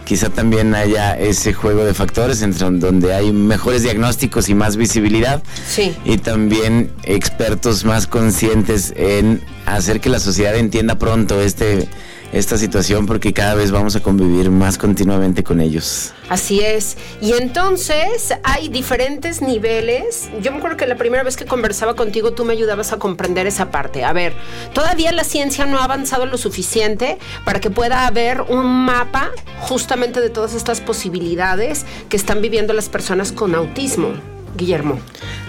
Quizá 0.05 0.29
también 0.29 0.75
haya 0.75 1.17
ese 1.17 1.53
juego 1.53 1.85
de 1.85 1.93
factores 1.93 2.41
entre 2.41 2.69
donde 2.71 3.13
hay 3.13 3.31
mejores 3.31 3.83
diagnósticos 3.83 4.49
y 4.49 4.53
más 4.55 4.75
visibilidad 4.75 5.41
Sí. 5.65 5.95
y 6.03 6.17
también 6.17 6.91
expertos 7.03 7.85
más 7.85 8.05
conscientes 8.07 8.93
en 8.97 9.41
hacer 9.65 10.01
que 10.01 10.09
la 10.09 10.19
sociedad 10.19 10.55
entienda 10.57 10.95
pronto 10.99 11.39
este 11.41 11.87
esta 12.33 12.57
situación 12.57 13.05
porque 13.05 13.31
cada 13.31 13.53
vez 13.53 13.71
vamos 13.71 13.95
a 13.95 14.01
convivir 14.01 14.49
más 14.49 14.77
continuamente 14.77 15.43
con 15.43 15.61
ellos. 15.61 16.13
Así 16.29 16.61
es. 16.61 16.97
Y 17.21 17.33
entonces 17.33 18.33
hay 18.43 18.69
diferentes 18.69 19.41
niveles. 19.41 20.29
Yo 20.41 20.51
me 20.51 20.57
acuerdo 20.57 20.77
que 20.77 20.87
la 20.87 20.95
primera 20.95 21.23
vez 21.23 21.37
que 21.37 21.45
conversaba 21.45 21.95
contigo 21.95 22.33
tú 22.33 22.43
me 22.43 22.53
ayudabas 22.53 22.91
a 22.91 22.97
comprender 22.97 23.45
esa 23.45 23.69
parte. 23.69 24.03
A 24.03 24.13
ver, 24.13 24.33
todavía 24.73 25.11
la 25.11 25.23
ciencia 25.23 25.65
no 25.65 25.77
ha 25.77 25.83
avanzado 25.83 26.25
lo 26.25 26.37
suficiente 26.37 27.19
para 27.45 27.59
que 27.59 27.69
pueda 27.69 28.07
haber 28.07 28.41
un 28.41 28.65
mapa 28.85 29.29
justamente 29.59 30.19
de 30.19 30.29
todas 30.31 30.55
estas 30.55 30.81
posibilidades 30.81 31.85
que 32.09 32.17
están 32.17 32.41
viviendo 32.41 32.73
las 32.73 32.89
personas 32.89 33.31
con 33.31 33.53
autismo. 33.53 34.09
Guillermo. 34.55 34.99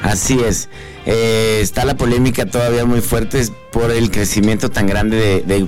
Así 0.03 0.39
es. 0.41 0.69
Eh, 1.07 1.59
está 1.61 1.85
la 1.85 1.97
polémica 1.97 2.47
todavía 2.47 2.85
muy 2.87 3.01
fuerte 3.03 3.47
por 3.73 3.91
el 3.91 4.11
crecimiento 4.11 4.71
tan 4.71 4.87
grande 4.87 5.17
de, 5.17 5.43
de- 5.43 5.67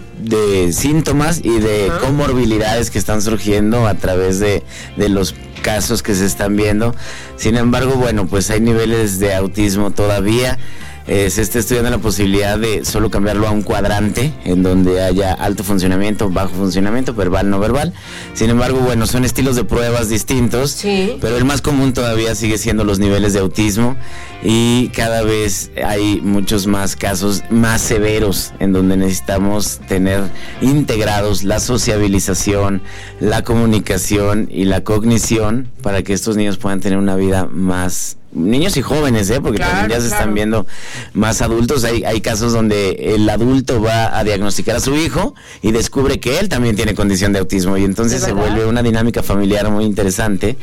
de 0.64 0.72
síntomas 0.72 1.40
y 1.44 1.58
de 1.58 1.90
comorbilidades 2.00 2.90
que 2.90 2.98
están 2.98 3.20
surgiendo 3.22 3.86
a 3.86 3.94
través 3.94 4.38
de, 4.40 4.62
de 4.96 5.08
los 5.08 5.34
casos 5.62 6.02
que 6.02 6.14
se 6.14 6.24
están 6.26 6.56
viendo. 6.56 6.94
Sin 7.36 7.56
embargo, 7.56 7.94
bueno, 7.96 8.26
pues 8.26 8.50
hay 8.50 8.60
niveles 8.60 9.18
de 9.18 9.34
autismo 9.34 9.90
todavía. 9.90 10.58
Eh, 11.08 11.30
se 11.30 11.42
está 11.42 11.60
estudiando 11.60 11.88
la 11.90 11.98
posibilidad 11.98 12.58
de 12.58 12.84
solo 12.84 13.10
cambiarlo 13.10 13.46
a 13.46 13.52
un 13.52 13.62
cuadrante 13.62 14.32
en 14.44 14.62
donde 14.64 15.02
haya 15.02 15.32
alto 15.32 15.62
funcionamiento, 15.62 16.30
bajo 16.30 16.50
funcionamiento, 16.54 17.14
verbal, 17.14 17.48
no 17.48 17.60
verbal. 17.60 17.92
Sin 18.34 18.50
embargo, 18.50 18.80
bueno, 18.80 19.06
son 19.06 19.24
estilos 19.24 19.54
de 19.54 19.62
pruebas 19.64 20.08
distintos, 20.08 20.72
Sí. 20.72 21.16
pero 21.20 21.36
el 21.36 21.44
más 21.44 21.62
común 21.62 21.92
todavía 21.92 22.34
sigue 22.34 22.58
siendo 22.58 22.82
los 22.84 22.98
niveles 22.98 23.32
de 23.34 23.38
autismo 23.38 23.96
y 24.42 24.88
cada 24.88 25.22
vez 25.22 25.70
hay 25.84 26.20
muchos 26.22 26.66
más 26.66 26.96
casos 26.96 27.42
más 27.50 27.80
severos 27.82 28.52
en 28.58 28.72
donde 28.72 28.96
necesitamos 28.96 29.80
tener 29.88 30.22
integrados 30.60 31.44
la 31.44 31.60
sociabilización, 31.60 32.82
la 33.20 33.42
comunicación 33.42 34.48
y 34.50 34.64
la 34.64 34.82
cognición 34.82 35.68
para 35.82 36.02
que 36.02 36.12
estos 36.12 36.36
niños 36.36 36.56
puedan 36.56 36.80
tener 36.80 36.98
una 36.98 37.14
vida 37.16 37.48
más 37.50 38.16
niños 38.36 38.76
y 38.76 38.82
jóvenes, 38.82 39.30
¿eh? 39.30 39.40
porque 39.40 39.56
Claro, 39.56 39.72
también 39.72 39.90
ya 39.90 40.02
se 40.02 40.08
claro. 40.08 40.20
están 40.20 40.34
viendo 40.34 40.66
más 41.14 41.42
adultos. 41.42 41.84
Hay, 41.84 42.04
hay 42.04 42.20
casos 42.20 42.52
donde 42.52 43.14
el 43.14 43.28
adulto 43.28 43.80
va 43.80 44.16
a 44.16 44.22
diagnosticar 44.24 44.76
a 44.76 44.80
su 44.80 44.94
hijo 44.94 45.34
y 45.62 45.72
descubre 45.72 46.20
que 46.20 46.38
él 46.38 46.48
también 46.48 46.76
tiene 46.76 46.94
condición 46.94 47.32
de 47.32 47.38
autismo 47.38 47.76
y 47.76 47.84
entonces 47.84 48.20
¿De 48.20 48.28
se 48.28 48.32
vuelve 48.32 48.66
una 48.66 48.82
dinámica 48.82 49.22
familiar 49.22 49.70
muy 49.70 49.84
interesante 49.84 50.56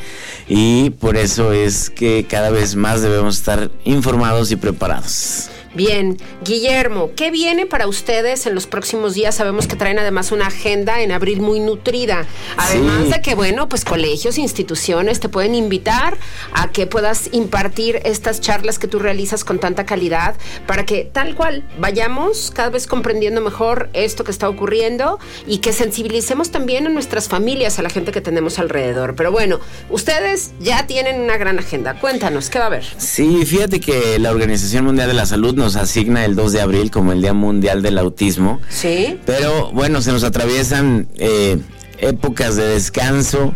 y 0.48 0.92
por 0.92 1.18
eso 1.18 1.52
es 1.52 1.90
que 1.90 2.26
cada 2.30 2.50
vez 2.50 2.76
más 2.76 3.02
debemos 3.02 3.38
estar 3.38 3.72
informados 3.84 4.52
y 4.52 4.56
preparados. 4.56 5.50
Bien, 5.76 6.18
Guillermo, 6.44 7.12
¿qué 7.16 7.32
viene 7.32 7.66
para 7.66 7.88
ustedes 7.88 8.46
en 8.46 8.54
los 8.54 8.68
próximos 8.68 9.16
días? 9.16 9.34
Sabemos 9.34 9.66
que 9.68 9.76
traen 9.76 9.98
además 9.98 10.32
una 10.32 10.48
agenda 10.48 11.02
en 11.02 11.12
abril 11.12 11.42
muy 11.42 11.60
nutrida. 11.60 12.28
Además 12.58 13.06
Sí. 13.06 13.12
de 13.14 13.22
que, 13.22 13.34
bueno, 13.34 13.68
pues 13.70 13.84
colegios, 13.84 14.38
instituciones 14.38 15.20
te 15.20 15.30
pueden 15.30 15.56
invitar 15.56 16.18
a 16.54 16.72
que 16.72 16.86
puedas 16.86 17.30
impartir 17.32 18.00
estas 18.06 18.40
charlas 18.40 18.78
que 18.78 18.88
tú 18.88 19.00
realizas 19.00 19.44
con 19.44 19.58
tanta 19.58 19.86
calidad 19.86 20.36
para 20.68 20.86
que 20.86 21.10
tal 21.12 21.34
cual 21.34 21.64
vayamos 21.80 22.52
cada 22.54 22.70
vez 22.70 22.86
comprendiendo 22.86 23.42
mejor 23.42 23.90
esto 23.94 24.24
que 24.24 24.32
está 24.32 24.48
ocurriendo 24.50 25.18
y 25.48 25.58
que 25.58 25.74
sensibilicemos 25.74 26.52
también 26.52 26.86
a 26.86 26.90
nuestras 26.92 27.28
familias, 27.28 27.80
a 27.80 27.82
la 27.82 27.90
gente 27.90 28.12
que 28.12 28.22
tenemos 28.22 28.60
alrededor. 28.60 29.16
Pero 29.16 29.32
bueno, 29.32 29.60
ustedes 29.90 30.52
ya 30.60 30.86
tienen 30.86 31.20
una 31.20 31.38
gran 31.38 31.58
agenda. 31.58 32.00
Cuéntanos, 32.00 32.52
¿qué 32.52 32.60
va 32.60 32.66
a 32.66 32.68
haber? 32.68 32.86
Sí, 32.98 33.44
fíjate 33.46 33.80
que 33.80 34.20
la 34.20 34.30
Organización 34.30 34.86
Mundial 34.86 35.08
de 35.08 35.14
la 35.16 35.26
Salud 35.26 35.56
nos 35.64 35.78
asigna 35.78 36.26
el 36.26 36.36
2 36.36 36.52
de 36.52 36.62
abril 36.62 36.92
como 36.92 37.14
el 37.14 37.22
Día 37.22 37.32
Mundial 37.32 37.82
del 37.82 37.98
Autismo. 37.98 38.60
¿Sí? 38.68 39.18
Pero 39.26 39.72
bueno, 39.72 40.02
se 40.02 40.12
nos 40.12 40.26
atraviesan 40.26 41.08
eh, 41.16 41.58
épocas 42.00 42.58
de 42.58 42.68
descanso 42.68 43.54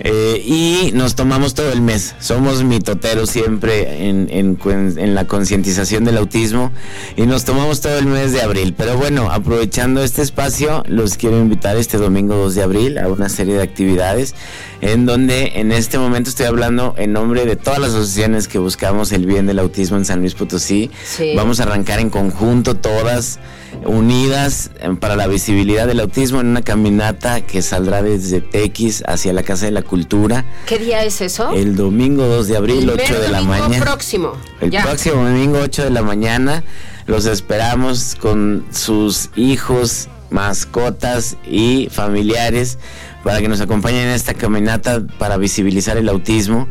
eh, 0.00 0.42
y 0.44 0.90
nos 0.94 1.14
tomamos 1.14 1.54
todo 1.54 1.72
el 1.72 1.80
mes. 1.80 2.14
Somos 2.18 2.64
mitoteros 2.64 3.30
siempre 3.30 4.08
en, 4.08 4.28
en 4.30 5.14
la 5.14 5.26
concientización 5.26 6.04
del 6.04 6.18
autismo 6.18 6.72
y 7.16 7.22
nos 7.26 7.44
tomamos 7.44 7.80
todo 7.80 7.98
el 7.98 8.06
mes 8.06 8.32
de 8.32 8.42
abril. 8.42 8.74
Pero 8.76 8.96
bueno, 8.96 9.30
aprovechando 9.30 10.02
este 10.02 10.22
espacio, 10.22 10.82
los 10.86 11.16
quiero 11.16 11.38
invitar 11.38 11.76
este 11.76 11.98
domingo 11.98 12.34
2 12.34 12.54
de 12.54 12.62
abril 12.62 12.98
a 12.98 13.08
una 13.08 13.28
serie 13.28 13.54
de 13.54 13.62
actividades 13.62 14.34
en 14.80 15.06
donde 15.06 15.52
en 15.54 15.72
este 15.72 15.98
momento 15.98 16.28
estoy 16.30 16.46
hablando 16.46 16.94
en 16.98 17.12
nombre 17.12 17.46
de 17.46 17.56
todas 17.56 17.78
las 17.78 17.90
asociaciones 17.90 18.48
que 18.48 18.58
buscamos 18.58 19.12
el 19.12 19.26
bien 19.26 19.46
del 19.46 19.60
autismo 19.60 19.96
en 19.96 20.04
San 20.04 20.20
Luis 20.20 20.34
Potosí. 20.34 20.90
Sí. 21.04 21.34
Vamos 21.36 21.60
a 21.60 21.64
arrancar 21.64 22.00
en 22.00 22.10
conjunto 22.10 22.74
todas 22.74 23.38
unidas 23.84 24.70
eh, 24.80 24.90
para 24.98 25.16
la 25.16 25.26
visibilidad 25.26 25.86
del 25.86 26.00
autismo 26.00 26.40
en 26.40 26.48
una 26.48 26.62
caminata 26.62 27.40
que 27.40 27.62
saldrá 27.62 28.02
desde 28.02 28.40
Tequis 28.40 29.02
hacia 29.06 29.32
la 29.32 29.42
Casa 29.42 29.66
de 29.66 29.72
la 29.72 29.82
Cultura 29.82 30.44
¿Qué 30.66 30.78
día 30.78 31.02
es 31.04 31.20
eso? 31.20 31.52
el 31.52 31.74
domingo 31.76 32.24
2 32.26 32.48
de 32.48 32.56
abril, 32.56 32.82
El 32.84 32.90
8 32.90 33.02
mero 33.08 33.20
de 33.20 33.28
la 33.28 33.40
mañana. 33.42 33.84
próximo. 33.84 34.32
El 34.60 34.70
Ya. 34.70 34.82
próximo 34.82 35.16
domingo 35.24 35.58
8 35.62 35.84
de 35.84 35.90
la 35.90 36.02
mañana 36.02 36.64
los 37.06 37.26
esperamos 37.26 38.14
con 38.20 38.64
sus 38.70 39.30
hijos, 39.34 40.08
mascotas 40.30 41.36
y 41.44 41.88
familiares 41.90 42.78
para 43.24 43.40
que 43.40 43.48
nos 43.48 43.60
acompañen 43.60 44.02
en 44.08 44.14
esta 44.14 44.34
caminata 44.34 45.02
para 45.18 45.36
visibilizar 45.36 45.96
el 45.96 46.08
autismo. 46.08 46.68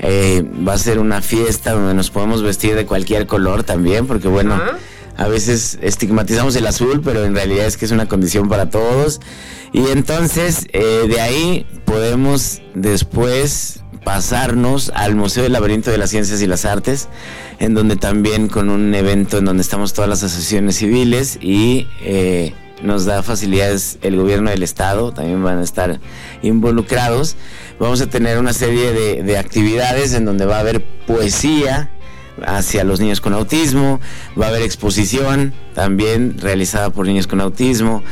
Eh, 0.00 0.44
va 0.66 0.72
a 0.74 0.78
ser 0.78 0.98
una 0.98 1.20
fiesta 1.20 1.72
donde 1.72 1.94
nos 1.94 2.10
podemos 2.10 2.42
vestir 2.42 2.74
de 2.74 2.86
cualquier 2.86 3.26
color 3.26 3.62
también, 3.64 4.06
porque 4.06 4.28
bueno. 4.28 4.58
A 5.20 5.28
veces 5.28 5.78
estigmatizamos 5.82 6.56
el 6.56 6.66
azul, 6.66 7.02
pero 7.04 7.26
en 7.26 7.34
realidad 7.34 7.66
es 7.66 7.76
que 7.76 7.84
es 7.84 7.90
una 7.90 8.08
condición 8.08 8.48
para 8.48 8.70
todos. 8.70 9.20
Y 9.70 9.88
entonces 9.88 10.66
eh, 10.72 11.04
de 11.06 11.20
ahí 11.20 11.66
podemos 11.84 12.62
después 12.74 13.82
pasarnos 14.02 14.90
al 14.94 15.16
Museo 15.16 15.42
del 15.42 15.52
Laberinto 15.52 15.90
de 15.90 15.98
las 15.98 16.08
Ciencias 16.08 16.40
y 16.40 16.46
las 16.46 16.64
Artes, 16.64 17.08
en 17.58 17.74
donde 17.74 17.96
también 17.96 18.48
con 18.48 18.70
un 18.70 18.94
evento 18.94 19.36
en 19.36 19.44
donde 19.44 19.60
estamos 19.60 19.92
todas 19.92 20.08
las 20.08 20.22
asociaciones 20.22 20.76
civiles 20.76 21.38
y 21.38 21.86
eh, 22.02 22.54
nos 22.82 23.04
da 23.04 23.22
facilidades 23.22 23.98
el 24.00 24.16
gobierno 24.16 24.48
del 24.48 24.62
estado, 24.62 25.12
también 25.12 25.44
van 25.44 25.58
a 25.58 25.62
estar 25.62 26.00
involucrados. 26.40 27.36
Vamos 27.78 28.00
a 28.00 28.06
tener 28.06 28.38
una 28.38 28.54
serie 28.54 28.92
de, 28.92 29.22
de 29.22 29.36
actividades 29.36 30.14
en 30.14 30.24
donde 30.24 30.46
va 30.46 30.56
a 30.56 30.60
haber 30.60 30.82
poesía, 31.06 31.90
hacia 32.46 32.84
los 32.84 33.00
niños 33.00 33.20
con 33.20 33.32
autismo, 33.32 34.00
va 34.40 34.46
a 34.46 34.48
haber 34.48 34.62
exposición 34.62 35.52
también 35.74 36.38
realizada 36.38 36.90
por 36.90 37.06
niños 37.06 37.26
con 37.26 37.40
autismo, 37.40 38.02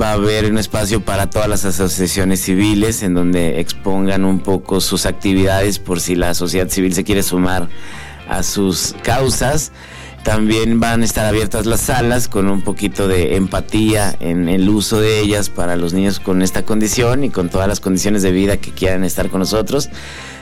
va 0.00 0.10
a 0.10 0.12
haber 0.14 0.50
un 0.50 0.58
espacio 0.58 1.04
para 1.04 1.28
todas 1.28 1.48
las 1.48 1.64
asociaciones 1.64 2.40
civiles 2.40 3.02
en 3.02 3.14
donde 3.14 3.60
expongan 3.60 4.24
un 4.24 4.40
poco 4.40 4.80
sus 4.80 5.06
actividades 5.06 5.78
por 5.78 6.00
si 6.00 6.14
la 6.14 6.34
sociedad 6.34 6.68
civil 6.68 6.94
se 6.94 7.04
quiere 7.04 7.22
sumar 7.22 7.68
a 8.28 8.42
sus 8.42 8.94
causas. 9.02 9.72
También 10.22 10.80
van 10.80 11.00
a 11.00 11.04
estar 11.06 11.24
abiertas 11.24 11.64
las 11.64 11.80
salas 11.80 12.28
con 12.28 12.50
un 12.50 12.60
poquito 12.60 13.08
de 13.08 13.36
empatía 13.36 14.14
en 14.20 14.50
el 14.50 14.68
uso 14.68 15.00
de 15.00 15.18
ellas 15.18 15.48
para 15.48 15.76
los 15.76 15.94
niños 15.94 16.20
con 16.20 16.42
esta 16.42 16.62
condición 16.62 17.24
y 17.24 17.30
con 17.30 17.48
todas 17.48 17.66
las 17.66 17.80
condiciones 17.80 18.22
de 18.22 18.30
vida 18.30 18.58
que 18.58 18.70
quieran 18.70 19.02
estar 19.02 19.30
con 19.30 19.40
nosotros. 19.40 19.88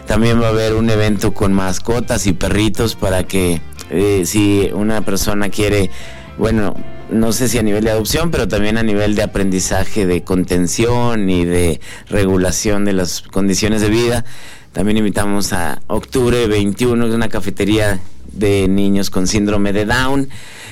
También 0.09 0.41
va 0.41 0.47
a 0.47 0.49
haber 0.49 0.73
un 0.73 0.89
evento 0.89 1.35
con 1.35 1.53
mascotas 1.53 2.27
y 2.27 2.33
perritos 2.33 2.95
para 2.95 3.25
que 3.25 3.61
eh, 3.91 4.23
si 4.25 4.71
una 4.73 5.03
persona 5.03 5.51
quiere, 5.51 5.91
bueno, 6.39 6.75
no 7.11 7.33
sé 7.33 7.47
si 7.47 7.59
a 7.59 7.63
nivel 7.63 7.85
de 7.85 7.91
adopción, 7.91 8.31
pero 8.31 8.49
también 8.49 8.79
a 8.79 8.83
nivel 8.83 9.15
de 9.15 9.23
aprendizaje 9.23 10.07
de 10.07 10.25
contención 10.25 11.29
y 11.29 11.45
de 11.45 11.83
regulación 12.09 12.87
de 12.87 12.95
las 12.95 13.21
condiciones 13.21 13.83
de 13.83 13.91
vida. 13.91 14.25
También 14.73 14.97
invitamos 14.97 15.53
a 15.53 15.83
octubre 15.89 16.47
21, 16.47 17.07
es 17.07 17.15
una 17.15 17.29
cafetería 17.29 18.01
de 18.39 18.69
niños 18.69 19.11
con 19.11 19.27
síndrome 19.27 19.73
de 19.73 19.85
Down. 19.85 20.29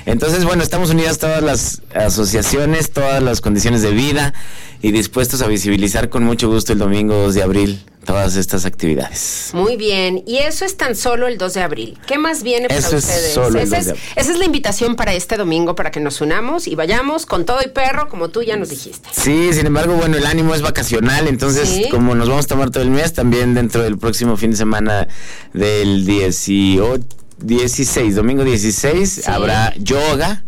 Entonces, 0.07 0.45
bueno, 0.45 0.63
estamos 0.63 0.91
unidas 0.91 1.19
todas 1.19 1.43
las 1.43 1.83
asociaciones, 1.95 2.91
todas 2.93 3.23
las 3.23 3.41
condiciones 3.41 3.83
de 3.83 3.91
vida 3.91 4.35
y 4.83 4.93
dispuestos 4.93 5.43
a 5.43 5.49
visibilizar 5.49 6.09
con 6.11 6.23
mucho 6.25 6.49
gusto 6.49 6.73
el 6.73 6.79
domingo 6.79 7.15
2 7.15 7.35
de 7.35 7.43
abril 7.43 7.81
todas 8.05 8.37
estas 8.37 8.65
actividades. 8.67 9.51
Muy 9.53 9.77
bien, 9.77 10.23
y 10.29 10.37
eso 10.37 10.65
es 10.65 10.77
tan 10.77 10.95
solo 10.95 11.27
el 11.27 11.39
2 11.39 11.55
de 11.55 11.63
abril. 11.63 11.99
¿Qué 12.07 12.19
más 12.19 12.45
viene 12.45 12.69
para 12.69 12.79
Eso 12.79 12.97
es 12.99 13.05
ustedes? 13.05 13.33
solo 13.35 13.59
el 13.59 13.65
esa, 13.67 13.79
2 13.79 13.79
es, 13.81 13.85
de 13.87 13.91
abril. 13.91 14.05
esa 14.15 14.31
es 14.33 14.39
la 14.39 14.45
invitación 14.45 14.95
para 14.95 15.13
este 15.13 15.37
domingo 15.37 15.75
para 15.75 15.91
que 15.91 15.99
nos 15.99 16.21
unamos 16.21 16.69
y 16.69 16.77
vayamos 16.77 17.27
con 17.27 17.45
todo 17.45 17.59
y 17.65 17.69
perro, 17.69 18.09
como 18.09 18.29
tú 18.29 18.45
ya 18.45 18.57
nos 18.57 18.69
dijiste. 18.69 19.09
Sí, 19.11 19.53
sin 19.53 19.67
embargo, 19.67 19.95
bueno, 19.97 20.17
el 20.17 20.27
ánimo 20.27 20.55
es 20.55 20.63
vacacional, 20.63 21.27
entonces 21.27 21.69
Sí. 21.69 21.87
como 21.91 22.15
nos 22.15 22.29
vamos 22.29 22.45
a 22.45 22.49
tomar 22.49 22.71
todo 22.71 22.85
el 22.85 22.91
mes, 22.91 23.13
también 23.13 23.55
dentro 23.55 23.83
del 23.83 23.99
próximo 23.99 24.37
fin 24.37 24.53
de 24.53 24.57
semana 24.57 25.09
del 25.53 26.07
18, 26.07 27.03
16, 27.39 28.15
domingo 28.15 28.45
16, 28.45 29.29
habrá 29.29 29.75
yoga 29.77 30.45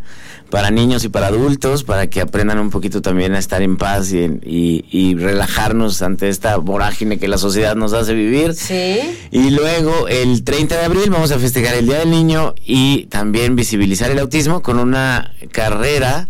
para 0.51 0.71
niños 0.71 1.05
y 1.05 1.09
para 1.09 1.27
adultos, 1.27 1.85
para 1.85 2.09
que 2.09 2.21
aprendan 2.21 2.59
un 2.59 2.71
poquito 2.71 3.03
también 3.03 3.35
a 3.35 3.39
estar 3.39 3.61
en 3.63 3.77
paz 3.77 4.13
y, 4.13 4.41
y 4.91 5.15
relajarnos 5.15 6.01
ante 6.03 6.29
esta 6.29 6.57
vorágine 6.57 7.19
que 7.19 7.29
la 7.29 7.39
sociedad 7.39 7.77
nos 7.77 7.93
hace 7.93 8.15
vivir. 8.15 8.55
Sí. 8.55 8.99
Y 9.31 9.51
luego 9.51 10.09
el 10.09 10.45
30 10.45 10.77
de 10.77 10.85
abril 10.85 11.11
vamos 11.11 11.33
a 11.33 11.39
festejar 11.39 11.75
el 11.75 11.87
Día 11.87 11.99
del 11.99 12.11
Niño 12.11 12.55
y 12.65 13.07
también 13.07 13.57
visibilizar 13.57 14.11
el 14.11 14.19
autismo 14.19 14.63
con 14.63 14.79
una 14.79 15.35
carrera 15.53 16.29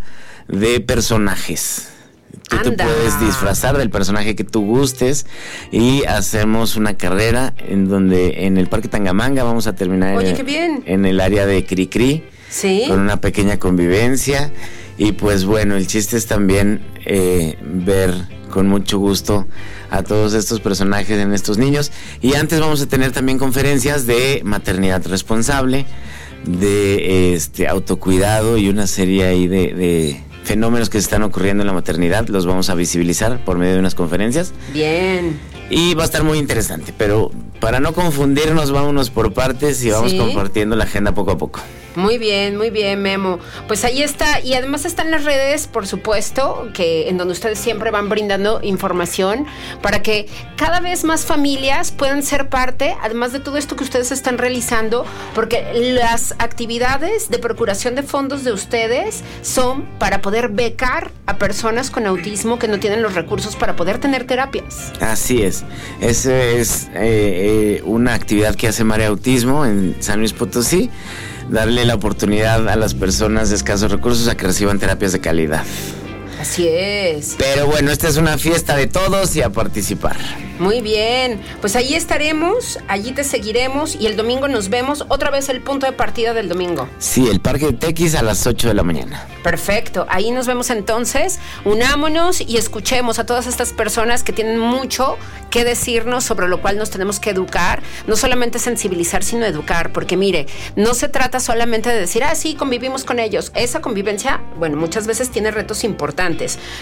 de 0.49 0.81
personajes. 0.81 1.89
Tú 2.49 2.57
te 2.63 2.73
puedes 2.73 3.21
disfrazar 3.21 3.77
del 3.77 3.91
personaje 3.91 4.35
que 4.35 4.45
tú 4.45 4.65
gustes 4.65 5.27
y 5.71 6.05
hacemos 6.05 6.77
una 6.77 6.95
carrera 6.97 7.55
en 7.59 7.89
donde 7.89 8.47
en 8.47 8.57
el 8.57 8.69
Parque 8.69 8.89
Tangamanga 8.89 9.45
vamos 9.45 9.67
a 9.67 9.75
terminar 9.75 10.17
Oye, 10.17 10.31
en, 10.31 10.37
qué 10.37 10.43
bien. 10.43 10.83
en 10.87 11.05
el 11.05 11.21
área 11.21 11.47
de 11.47 11.65
Cricri 11.65 12.25
Sí. 12.51 12.85
con 12.89 13.01
una 13.01 13.21
pequeña 13.21 13.59
convivencia 13.59 14.51
y 14.97 15.13
pues 15.13 15.45
bueno, 15.45 15.77
el 15.77 15.87
chiste 15.87 16.17
es 16.17 16.27
también 16.27 16.81
eh, 17.05 17.59
ver 17.63 18.15
con 18.51 18.67
mucho 18.67 18.99
gusto 18.99 19.47
a 19.91 20.03
todos 20.03 20.33
estos 20.33 20.61
personajes 20.61 21.19
en 21.19 21.35
estos 21.35 21.59
niños 21.59 21.93
y 22.23 22.35
antes 22.35 22.59
vamos 22.61 22.81
a 22.81 22.87
tener 22.87 23.13
también 23.13 23.39
conferencias 23.39 24.07
de 24.07 24.41
maternidad 24.45 25.07
responsable, 25.07 25.85
de 26.47 27.35
este 27.35 27.69
autocuidado 27.69 28.57
y 28.57 28.69
una 28.71 28.87
serie 28.87 29.25
ahí 29.27 29.47
de, 29.47 29.75
de 29.75 30.21
fenómenos 30.49 30.89
que 30.89 30.99
se 30.99 31.05
están 31.05 31.23
ocurriendo 31.23 31.63
en 31.63 31.67
la 31.67 31.73
maternidad, 31.75 32.27
los 32.29 32.47
vamos 32.47 32.71
a 32.71 32.75
visibilizar 32.75 33.45
por 33.45 33.59
medio 33.59 33.75
de 33.75 33.79
unas 33.81 33.95
conferencias 33.95 34.53
Bien. 34.73 35.39
y 35.69 35.93
va 35.95 36.03
a 36.03 36.07
estar 36.07 36.25
muy 36.25 36.39
interesante, 36.39 36.95
pero 36.97 37.31
para 37.61 37.81
no 37.81 37.93
confundirnos 37.93 38.71
vámonos 38.71 39.11
por 39.11 39.33
partes 39.35 39.85
y 39.85 39.91
vamos 39.91 40.13
Sí. 40.13 40.19
compartiendo 40.19 40.75
la 40.75 40.85
agenda 40.85 41.13
poco 41.13 41.33
a 41.33 41.39
poco. 41.39 41.61
Muy 41.99 42.17
bien, 42.17 42.57
muy 42.57 42.71
bien, 42.71 43.03
Memo. 43.03 43.41
Pues 43.67 43.85
ahí 43.85 44.03
está. 44.03 44.41
Y 44.41 44.55
además 44.55 44.85
están 44.85 45.11
las 45.11 45.25
redes, 45.25 45.67
por 45.67 45.85
supuesto, 45.89 46.69
que 46.73 47.09
en 47.09 47.19
donde 47.19 47.33
ustedes 47.33 47.59
siempre 47.59 47.91
van 47.91 48.09
brindando 48.09 48.61
información 48.63 49.47
para 49.83 50.01
que 50.01 50.29
cada 50.57 50.79
vez 50.79 51.03
más 51.03 51.27
familias 51.27 51.91
puedan 51.91 52.23
ser 52.23 52.49
parte, 52.49 52.97
además 53.03 53.33
de 53.33 53.41
todo 53.41 53.57
esto 53.57 53.75
que 53.75 53.83
ustedes 53.83 54.13
están 54.13 54.39
realizando, 54.39 55.05
porque 55.35 55.73
las 55.75 56.37
actividades 56.39 57.31
de 57.31 57.41
procuración 57.41 57.97
de 57.97 58.05
fondos 58.05 58.45
de 58.45 58.53
ustedes 58.53 59.25
son 59.43 59.85
para 59.99 60.23
poder 60.23 60.51
becar 60.51 61.11
a 61.27 61.37
personas 61.37 61.91
con 61.91 62.07
autismo 62.07 62.61
que 62.61 62.69
no 62.69 62.79
tienen 62.79 63.03
los 63.03 63.17
recursos 63.17 63.57
para 63.57 63.75
poder 63.75 63.99
tener 63.99 64.25
terapias. 64.25 64.93
Así 65.01 65.43
es. 65.43 65.65
Esa 66.01 66.41
es 66.41 66.85
eh, 66.95 67.81
eh, 67.81 67.83
una 67.85 68.15
actividad 68.15 68.55
que 68.55 68.69
hace 68.69 68.85
Marea 68.85 69.09
Autismo 69.09 69.67
en 69.67 69.97
San 69.99 70.21
Luis 70.21 70.33
Potosí. 70.33 70.91
Darle 71.51 71.85
la 71.85 71.95
oportunidad 71.95 72.69
a 72.69 72.77
las 72.77 72.95
personas 72.95 73.49
de 73.49 73.57
escasos 73.57 73.91
recursos 73.91 74.29
a 74.29 74.37
que 74.37 74.47
reciban 74.47 74.79
terapias 74.79 75.13
de 75.13 75.21
calidad. 75.21 75.65
Así 76.41 76.69
es. 76.69 77.35
Pero 77.37 77.67
bueno, 77.67 77.91
esta 77.91 78.09
es 78.09 78.17
una 78.17 78.39
fiesta 78.39 78.77
de 78.77 78.87
todos 78.87 79.35
y 79.35 79.43
a 79.43 79.51
participar. 79.51 80.17
Muy 80.59 80.81
bien, 80.81 81.41
pues 81.61 81.77
ahí 81.77 81.95
estaremos, 81.95 82.81
allí 82.89 83.13
te 83.13 83.23
seguiremos 83.23 83.95
y 83.95 84.07
el 84.07 84.17
domingo 84.17 84.49
nos 84.49 84.69
vemos. 84.71 85.05
Otra 85.09 85.31
vez 85.31 85.49
el 85.49 85.61
punto 85.61 85.87
de 85.87 85.93
partida 85.93 86.35
del 86.35 86.49
domingo. 86.49 86.89
Sí, 86.99 87.29
el 87.29 87.41
Parque 87.41 87.67
de 87.67 87.73
Tequis 87.75 88.17
a 88.17 88.23
las 88.23 88.47
8 88.47 88.69
de 88.69 88.75
la 88.75 88.83
mañana. 88.83 89.27
Perfecto, 89.45 90.07
ahí 90.09 90.31
nos 90.33 90.47
vemos 90.47 90.71
entonces. 90.71 91.39
Unámonos 91.65 92.41
y 92.41 92.57
escuchemos 92.57 93.19
a 93.19 93.27
todas 93.27 93.47
estas 93.47 93.73
personas 93.73 94.25
que 94.25 94.33
tienen 94.33 94.59
mucho 94.59 95.17
que 95.51 95.65
decirnos 95.65 96.25
sobre 96.25 96.49
lo 96.49 96.61
cual 96.61 96.77
nos 96.77 96.91
tenemos 96.91 97.21
que 97.21 97.31
educar. 97.31 97.83
No 98.07 98.17
solamente 98.17 98.59
sensibilizar, 98.59 99.23
sino 99.23 99.45
educar, 99.45 99.93
porque 99.93 100.17
mire, 100.17 100.47
no 100.75 100.95
se 100.95 101.09
trata 101.09 101.39
solamente 101.41 101.89
de 101.89 102.01
decir, 102.01 102.25
ah, 102.25 102.35
sí, 102.35 102.55
convivimos 102.55 103.05
con 103.05 103.21
ellos. 103.21 103.53
Esa 103.55 103.81
convivencia, 103.81 104.41
bueno, 104.59 104.77
muchas 104.77 105.07
veces 105.07 105.31
tiene 105.31 105.53
retos 105.53 105.85
importantes. 105.85 106.28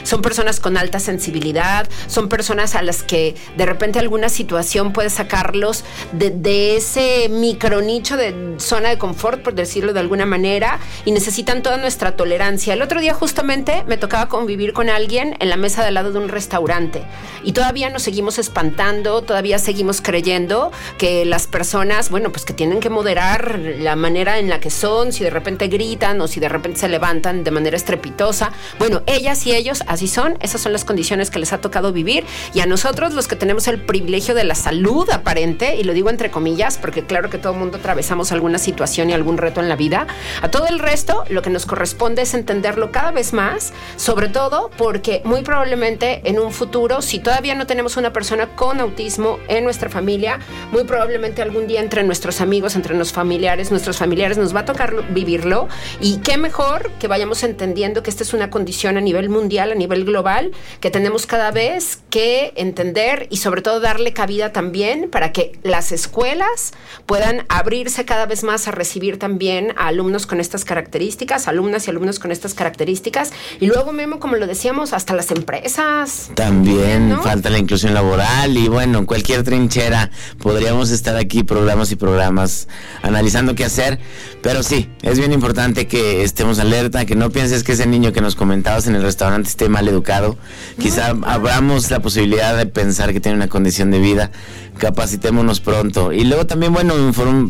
Son 0.03 0.23
personas 0.23 0.61
con 0.61 0.77
alta 0.77 0.99
sensibilidad, 1.01 1.89
son 2.07 2.29
personas 2.29 2.75
a 2.75 2.83
las 2.83 3.03
que 3.03 3.35
de 3.57 3.67
repente 3.67 3.99
alguna 3.99 4.29
situación 4.29 4.93
puede 4.93 5.11
sacarlos 5.11 5.85
de, 6.13 6.31
de 6.31 6.77
ese 6.77 7.29
micronicho 7.31 8.17
de 8.17 8.57
zona 8.59 8.91
de 8.91 8.99
confort, 8.99 9.43
por 9.43 9.55
decirlo 9.55 9.93
de 9.93 10.01
alguna 10.01 10.27
manera, 10.27 10.79
y 11.05 11.13
necesitan 11.13 11.63
toda 11.63 11.77
nuestra 11.77 12.17
tolerancia. 12.17 12.75
El 12.75 12.83
otro 12.83 13.01
día 13.01 13.15
justamente 13.15 13.85
me 13.87 13.97
tocaba 13.97 14.29
convivir 14.29 14.73
con 14.73 14.91
alguien 14.91 15.37
en 15.41 15.49
la 15.49 15.57
mesa 15.57 15.83
de 15.83 15.89
al 15.89 15.95
lado 15.95 16.13
de 16.13 16.19
un 16.19 16.29
restaurante 16.29 17.03
y 17.43 17.53
todavía 17.53 17.91
nos 17.91 18.03
seguimos 18.03 18.39
espantando, 18.39 19.23
todavía 19.23 19.59
seguimos 19.59 20.01
creyendo 20.01 20.73
que 20.99 21.25
las 21.25 21.47
personas, 21.47 22.11
bueno, 22.11 22.31
pues 22.31 22.45
que 22.45 22.53
tienen 22.53 22.81
que 22.81 22.91
moderar 22.91 23.59
la 23.59 23.97
manera 23.97 24.39
en 24.39 24.49
la 24.49 24.61
que 24.61 24.71
son, 24.71 25.13
si 25.13 25.23
de 25.23 25.31
repente 25.31 25.69
gritan 25.69 26.21
o 26.21 26.29
si 26.29 26.41
de 26.41 26.49
repente 26.49 26.81
se 26.81 26.89
levantan 26.89 27.45
de 27.45 27.51
manera 27.51 27.77
estrepitosa. 27.77 28.53
Bueno, 28.79 29.03
y 29.45 29.53
ellos 29.53 29.83
así 29.89 30.07
son, 30.07 30.39
esas 30.41 30.61
son 30.61 30.73
las 30.73 30.85
condiciones 30.85 31.31
que 31.31 31.41
les 31.41 31.53
ha 31.53 31.59
tocado 31.61 31.93
vivir. 31.93 32.25
Y 32.55 32.61
a 32.61 32.67
nosotros 32.67 33.13
los 33.13 33.27
que 33.27 33.35
tenemos 33.35 33.67
el 33.67 33.81
privilegio 33.85 34.37
de 34.37 34.45
la 34.45 34.55
salud 34.55 35.11
aparente, 35.11 35.75
y 35.75 35.83
lo 35.83 35.93
digo 35.95 36.11
entre 36.11 36.31
comillas, 36.31 36.79
porque 36.79 37.05
claro 37.05 37.29
que 37.29 37.39
todo 37.39 37.55
el 37.55 37.59
mundo 37.59 37.79
atravesamos 37.79 38.31
alguna 38.31 38.59
situación 38.59 39.11
y 39.11 39.15
algún 39.15 39.37
reto 39.37 39.61
en 39.61 39.69
la 39.69 39.75
vida, 39.75 40.07
a 40.43 40.51
todo 40.51 40.69
el 40.69 40.79
resto 40.79 41.25
lo 41.29 41.43
que 41.43 41.51
nos 41.51 41.67
corresponde 41.67 42.23
es 42.23 42.35
entenderlo 42.35 42.93
cada 42.93 43.11
vez 43.11 43.33
más, 43.33 43.73
sobre 43.97 44.29
todo 44.29 44.71
porque 44.79 45.23
muy 45.25 45.43
probablemente 45.43 46.21
en 46.25 46.39
un 46.39 46.53
futuro, 46.53 47.03
si 47.03 47.19
todavía 47.19 47.55
no 47.57 47.67
tenemos 47.67 47.97
una 47.97 48.13
persona 48.13 48.55
con 48.55 48.79
autismo 48.81 49.39
en 49.49 49.65
nuestra 49.65 49.89
familia, 49.89 50.39
muy 50.71 50.85
probablemente 50.85 51.43
algún 51.43 51.67
día 51.67 51.81
entre 51.81 52.05
nuestros 52.05 52.41
amigos, 52.41 52.77
entre 52.77 52.95
los 52.95 53.13
familiares, 53.13 53.71
nuestros 53.71 53.97
familiares 53.97 54.39
nos 54.39 54.55
va 54.55 54.61
a 54.61 54.65
tocar 54.65 54.93
lo- 54.93 55.03
vivirlo. 55.11 55.69
Y 56.01 56.19
qué 56.19 56.37
mejor 56.37 56.91
que 56.99 57.09
vayamos 57.09 57.43
entendiendo 57.43 58.03
que 58.03 58.11
esta 58.11 58.23
es 58.23 58.35
una 58.35 58.51
condición 58.51 58.97
a 58.97 59.01
nivel 59.01 59.26
mundial, 59.29 59.73
a 59.73 59.75
nivel 59.75 60.05
global, 60.05 60.53
que 60.81 60.91
tenemos 60.91 61.27
cada 61.27 61.51
vez 61.51 62.01
que 62.11 62.53
entender 62.57 63.27
y 63.31 63.39
sobre 63.39 63.63
todo 63.63 63.81
darle 63.81 64.13
cabida 64.13 64.53
también 64.53 65.11
para 65.11 65.33
que 65.33 65.59
las 65.63 65.93
escuelas 65.93 66.73
puedan 67.05 67.45
abrirse 67.49 68.05
cada 68.05 68.27
vez 68.27 68.43
más 68.43 68.69
a 68.69 68.71
recibir 68.71 69.19
también 69.19 69.73
a 69.77 69.89
alumnos 69.89 70.27
con 70.27 70.41
estas 70.41 70.65
características, 70.65 71.49
alumnas 71.49 71.87
y 71.87 71.91
alumnos 71.91 72.19
con 72.19 72.33
estas 72.33 72.55
características 72.55 73.33
y 73.61 73.67
luego 73.67 73.93
Memo, 73.93 74.19
como 74.19 74.37
lo 74.37 74.47
decíamos, 74.47 74.93
hasta 74.93 75.15
las 75.15 75.31
empresas. 75.31 76.31
También 76.35 77.11
¿no? 77.11 77.23
falta 77.23 77.51
la 77.51 77.59
inclusión 77.59 77.95
laboral 77.95 78.57
y 78.57 78.69
bueno, 78.69 78.99
en 79.01 79.07
cualquier 79.07 79.43
trinchera 79.43 80.11
podríamos 80.39 80.91
estar 80.91 81.17
aquí 81.17 81.43
programas 81.43 81.93
y 81.93 81.97
programas 81.97 82.69
analizando 83.03 83.55
qué 83.55 83.65
hacer, 83.65 83.99
pero 84.43 84.63
sí, 84.63 84.89
es 85.03 85.19
bien 85.19 85.33
importante 85.33 85.87
que 85.87 86.23
estemos 86.23 86.59
alerta, 86.59 87.05
que 87.05 87.17
no 87.17 87.31
pienses 87.31 87.63
que 87.63 87.73
ese 87.73 87.87
niño 87.87 88.13
que 88.13 88.21
nos 88.21 88.37
comentabas 88.37 88.87
en 88.87 88.95
el 88.95 89.03
restaurante 89.03 89.16
esté 89.45 89.69
mal 89.69 89.89
educado, 89.89 90.37
quizá 90.79 91.15
abramos 91.23 91.91
la 91.91 92.01
posibilidad 92.01 92.57
de 92.57 92.67
pensar 92.67 93.13
que 93.13 93.21
tiene 93.21 93.37
una 93.37 93.49
condición 93.49 93.91
de 93.91 93.99
vida, 93.99 94.31
capacitémonos 94.79 95.61
pronto 95.61 96.13
y 96.13 96.25
luego 96.25 96.47
también 96.47 96.73
bueno, 96.73 96.95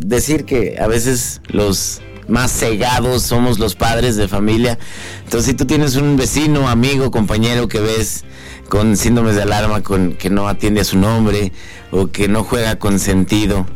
decir 0.01 0.45
que 0.45 0.77
a 0.81 0.87
veces 0.87 1.41
los 1.49 2.01
más 2.29 2.53
cegados 2.53 3.23
somos 3.23 3.59
los 3.59 3.75
padres 3.75 4.17
de 4.17 4.29
familia. 4.29 4.79
Entonces, 5.25 5.51
si 5.51 5.55
tú 5.55 5.65
tienes 5.65 5.97
un 5.97 6.17
vecino, 6.17 6.69
amigo, 6.69 7.11
compañero 7.11 7.69
que 7.69 7.81
ves 7.81 8.25
con 8.69 8.97
síndromes 8.97 9.37
de 9.37 9.43
alarma, 9.43 9.83
con 9.83 10.15
que 10.15 10.31
no 10.31 10.49
atiende 10.49 10.81
a 10.81 10.85
su 10.85 10.99
nombre, 10.99 11.53
o 11.93 12.09
que 12.09 12.29
no 12.29 12.43
juega 12.43 12.79
con 12.79 12.99
sentido, 12.99 13.67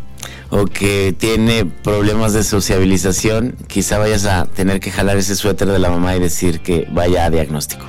o 0.51 0.67
que 0.67 1.15
tiene 1.17 1.65
problemas 1.65 2.33
de 2.33 2.43
sociabilización, 2.45 3.57
quizá 3.69 3.99
vayas 3.99 4.27
a 4.27 4.47
tener 4.47 4.81
que 4.81 4.91
jalar 4.91 5.17
ese 5.17 5.37
suéter 5.37 5.69
de 5.69 5.79
la 5.79 5.91
mamá 5.91 6.17
y 6.17 6.21
decir 6.21 6.61
que 6.61 6.87
vaya 6.91 7.25
a 7.25 7.31
diagnóstico. 7.31 7.87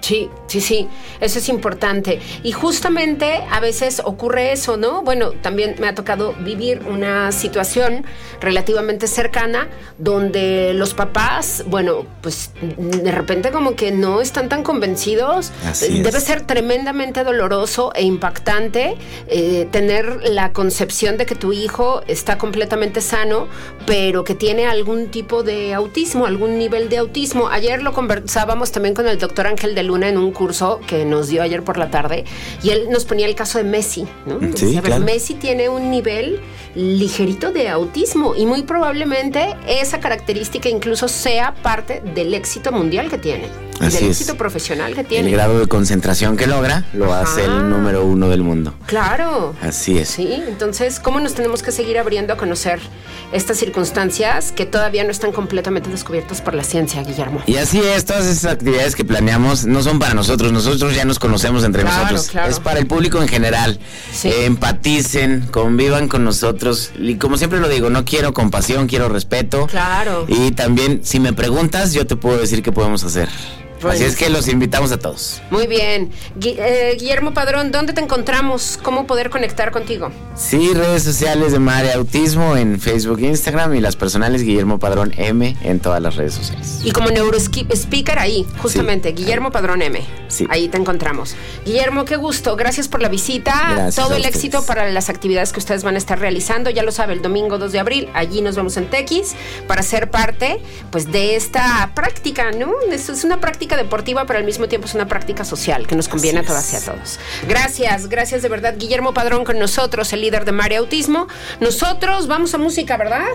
Sí, 0.00 0.28
sí, 0.50 0.60
sí, 0.60 0.88
eso 1.20 1.38
es 1.38 1.48
importante. 1.48 2.20
Y 2.42 2.50
justamente 2.50 3.40
a 3.50 3.60
veces 3.60 4.02
ocurre 4.04 4.50
eso, 4.52 4.76
¿no? 4.76 5.02
Bueno, 5.02 5.30
también 5.30 5.76
me 5.78 5.86
ha 5.86 5.94
tocado 5.94 6.34
vivir 6.40 6.82
una 6.88 7.30
situación 7.30 8.04
relativamente 8.40 9.06
cercana 9.06 9.68
donde 9.98 10.72
los 10.74 10.94
papás, 10.94 11.62
bueno, 11.68 12.04
pues 12.20 12.50
de 12.60 13.12
repente 13.12 13.52
como 13.52 13.76
que 13.76 13.92
no 13.92 14.20
están 14.20 14.48
tan 14.48 14.64
convencidos. 14.64 15.52
Así 15.64 15.98
es. 15.98 16.02
Debe 16.02 16.20
ser 16.20 16.40
tremendamente 16.40 17.22
doloroso 17.22 17.92
e 17.94 18.02
impactante 18.02 18.96
eh, 19.28 19.68
tener 19.70 20.20
la 20.28 20.52
concepción 20.52 21.16
de 21.16 21.26
que 21.26 21.36
tu 21.36 21.52
hijo 21.52 22.02
está 22.08 22.38
completamente 22.38 23.00
sano, 23.00 23.46
pero 23.86 24.24
que 24.24 24.34
tiene 24.34 24.66
algún 24.66 25.12
tipo 25.12 25.44
de 25.44 25.74
autismo, 25.74 26.26
algún 26.26 26.58
nivel 26.58 26.88
de 26.88 26.98
autismo. 26.98 27.48
Ayer 27.48 27.82
lo 27.82 27.92
conversábamos 27.92 28.72
también 28.72 28.96
con 28.96 29.06
el 29.06 29.18
doctor 29.18 29.46
Ángel 29.46 29.76
de 29.76 29.84
Luna 29.84 30.08
en 30.08 30.18
un 30.18 30.32
curso 30.40 30.80
que 30.86 31.04
nos 31.04 31.28
dio 31.28 31.42
ayer 31.42 31.62
por 31.62 31.76
la 31.76 31.90
tarde 31.90 32.24
y 32.62 32.70
él 32.70 32.88
nos 32.90 33.04
ponía 33.04 33.26
el 33.26 33.34
caso 33.34 33.58
de 33.58 33.64
Messi, 33.64 34.06
¿no? 34.24 34.36
Mm, 34.36 34.54
sí, 34.56 34.66
Dice, 34.66 34.78
a 34.78 34.80
ver, 34.80 34.90
claro. 34.92 35.04
Messi 35.04 35.34
tiene 35.34 35.68
un 35.68 35.90
nivel 35.90 36.40
ligerito 36.74 37.52
de 37.52 37.68
autismo 37.68 38.34
y 38.34 38.46
muy 38.46 38.62
probablemente 38.62 39.54
esa 39.68 40.00
característica 40.00 40.68
incluso 40.70 41.08
sea 41.08 41.52
parte 41.62 42.00
del 42.14 42.32
éxito 42.32 42.72
mundial 42.72 43.10
que 43.10 43.18
tiene, 43.18 43.48
Así 43.80 43.96
del 43.98 44.04
es. 44.10 44.20
éxito 44.20 44.36
profesional 44.38 44.94
que 44.94 45.00
El 45.00 45.06
tiene. 45.06 45.30
grado 45.30 45.58
de 45.60 45.66
concentración 45.66 46.36
que 46.38 46.46
logra 46.46 46.84
lo 46.94 47.12
hace 47.12 47.44
el 47.44 47.68
número 47.68 48.04
uno 48.06 48.28
del 48.30 48.42
mundo. 48.42 48.72
Claro. 48.86 49.54
Así 49.60 49.98
es. 49.98 50.08
Sí, 50.08 50.42
entonces, 50.48 51.00
¿cómo 51.00 51.20
nos 51.20 51.34
tenemos 51.34 51.62
que 51.62 51.70
seguir 51.72 51.98
abriendo 51.98 52.32
a 52.32 52.36
conocer 52.36 52.80
estas 53.32 53.58
circunstancias 53.58 54.52
que 54.52 54.64
todavía 54.64 55.04
no 55.04 55.10
están 55.10 55.32
completamente 55.32 55.90
descubiertas 55.90 56.40
por 56.40 56.54
la 56.54 56.64
ciencia, 56.64 57.02
Guillermo? 57.02 57.42
Y 57.46 57.56
así 57.56 57.80
es, 57.80 58.04
todas 58.06 58.26
esas 58.26 58.52
actividades 58.52 58.94
que 58.96 59.04
planeamos 59.04 59.66
no 59.66 59.82
son 59.82 59.98
para 59.98 60.14
nosotros, 60.14 60.29
nosotros 60.36 60.94
ya 60.94 61.04
nos 61.04 61.18
conocemos 61.18 61.64
entre 61.64 61.82
Claro, 61.82 62.02
nosotros. 62.04 62.28
claro. 62.30 62.50
Es 62.50 62.60
para 62.60 62.78
el 62.80 62.86
público 62.86 63.20
en 63.22 63.28
general. 63.28 63.78
Sí. 64.12 64.28
Eh, 64.28 64.44
empaticen, 64.46 65.48
convivan 65.50 66.08
con 66.08 66.24
nosotros. 66.24 66.90
Y 66.98 67.16
como 67.16 67.36
siempre 67.36 67.60
lo 67.60 67.68
digo, 67.68 67.90
no 67.90 68.04
quiero 68.04 68.32
compasión, 68.32 68.86
quiero 68.86 69.08
respeto. 69.08 69.66
Claro. 69.66 70.26
Y 70.28 70.52
también, 70.52 71.00
si 71.04 71.20
me 71.20 71.32
preguntas, 71.32 71.92
yo 71.92 72.06
te 72.06 72.16
puedo 72.16 72.38
decir 72.38 72.62
qué 72.62 72.72
podemos 72.72 73.04
hacer. 73.04 73.28
Bueno. 73.80 73.96
Así 73.96 74.04
es 74.04 74.16
que 74.16 74.28
los 74.28 74.48
invitamos 74.48 74.92
a 74.92 74.98
todos. 74.98 75.40
Muy 75.50 75.66
bien. 75.66 76.12
Eh, 76.42 76.96
Guillermo 76.98 77.32
Padrón, 77.32 77.72
¿dónde 77.72 77.92
te 77.92 78.00
encontramos? 78.00 78.78
¿Cómo 78.82 79.06
poder 79.06 79.30
conectar 79.30 79.70
contigo? 79.70 80.10
Sí, 80.36 80.72
redes 80.74 81.02
sociales 81.02 81.52
de 81.52 81.58
Mare 81.58 81.92
Autismo 81.92 82.56
en 82.56 82.80
Facebook 82.80 83.20
e 83.20 83.26
Instagram 83.26 83.74
y 83.74 83.80
las 83.80 83.96
personales 83.96 84.42
Guillermo 84.42 84.78
Padrón 84.78 85.12
M 85.16 85.56
en 85.62 85.80
todas 85.80 86.02
las 86.02 86.16
redes 86.16 86.34
sociales. 86.34 86.80
Y 86.84 86.92
como 86.92 87.10
neurospeaker 87.10 88.18
ahí, 88.18 88.46
justamente, 88.58 89.12
Guillermo 89.12 89.50
Padrón 89.50 89.82
M. 89.82 90.04
Sí. 90.28 90.46
Ahí 90.50 90.68
te 90.68 90.76
encontramos. 90.76 91.34
Guillermo, 91.64 92.04
qué 92.04 92.16
gusto. 92.16 92.56
Gracias 92.56 92.88
por 92.88 93.02
la 93.02 93.08
visita. 93.08 93.52
Gracias 93.72 93.96
Todo 93.96 94.16
el 94.16 94.24
éxito 94.24 94.64
para 94.64 94.90
las 94.90 95.08
actividades 95.08 95.52
que 95.52 95.58
ustedes 95.58 95.82
van 95.84 95.94
a 95.94 95.98
estar 95.98 96.18
realizando. 96.18 96.70
Ya 96.70 96.82
lo 96.82 96.92
sabe, 96.92 97.14
el 97.14 97.22
domingo 97.22 97.58
2 97.58 97.72
de 97.72 97.78
abril, 97.78 98.08
allí 98.14 98.42
nos 98.42 98.56
vemos 98.56 98.76
en 98.76 98.88
Tequis 98.88 99.34
para 99.66 99.82
ser 99.82 100.10
parte 100.10 100.60
pues 100.90 101.10
de 101.10 101.36
esta 101.36 101.92
práctica, 101.94 102.50
¿no? 102.52 102.72
Es 102.90 103.24
una 103.24 103.40
práctica 103.40 103.69
deportiva, 103.76 104.26
pero 104.26 104.38
al 104.38 104.44
mismo 104.44 104.68
tiempo 104.68 104.86
es 104.86 104.94
una 104.94 105.06
práctica 105.06 105.44
social 105.44 105.86
que 105.86 105.96
nos 105.96 106.08
conviene 106.08 106.40
a 106.40 106.44
todas 106.44 106.72
y 106.72 106.76
a 106.76 106.80
todos. 106.80 107.18
Gracias, 107.48 108.08
gracias 108.08 108.42
de 108.42 108.48
verdad. 108.48 108.74
Guillermo 108.76 109.14
Padrón 109.14 109.44
con 109.44 109.58
nosotros, 109.58 110.12
el 110.12 110.20
líder 110.20 110.44
de 110.44 110.52
Mare 110.52 110.76
Autismo. 110.76 111.28
Nosotros 111.60 112.26
vamos 112.26 112.54
a 112.54 112.58
música, 112.58 112.96
¿verdad? 112.96 113.28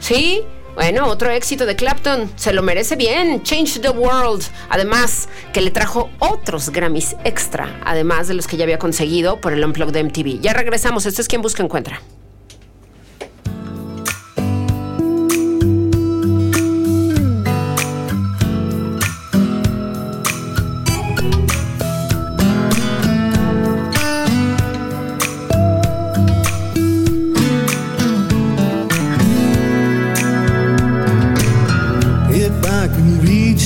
¿Sí? 0.00 0.42
Bueno, 0.74 1.06
otro 1.06 1.30
éxito 1.30 1.66
de 1.66 1.76
Clapton, 1.76 2.32
se 2.36 2.54
lo 2.54 2.62
merece 2.62 2.96
bien, 2.96 3.42
Change 3.42 3.80
the 3.80 3.90
World, 3.90 4.42
además 4.70 5.28
que 5.52 5.60
le 5.60 5.70
trajo 5.70 6.08
otros 6.18 6.70
Grammys 6.70 7.14
extra, 7.24 7.78
además 7.84 8.26
de 8.28 8.34
los 8.34 8.46
que 8.46 8.56
ya 8.56 8.64
había 8.64 8.78
conseguido 8.78 9.38
por 9.38 9.52
el 9.52 9.62
Unplugged 9.62 9.92
de 9.92 10.04
MTV. 10.04 10.40
Ya 10.40 10.54
regresamos, 10.54 11.04
esto 11.04 11.20
es 11.20 11.28
quien 11.28 11.42
busca 11.42 11.62
encuentra. 11.62 12.00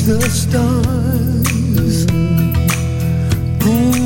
The 0.07 0.21
stars, 0.31 2.07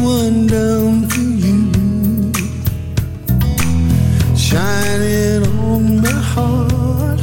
one 0.02 0.46
down 0.46 1.06
for 1.10 1.20
you, 1.20 2.32
shining 4.34 5.44
on 5.58 6.00
my 6.00 6.08
heart, 6.08 7.20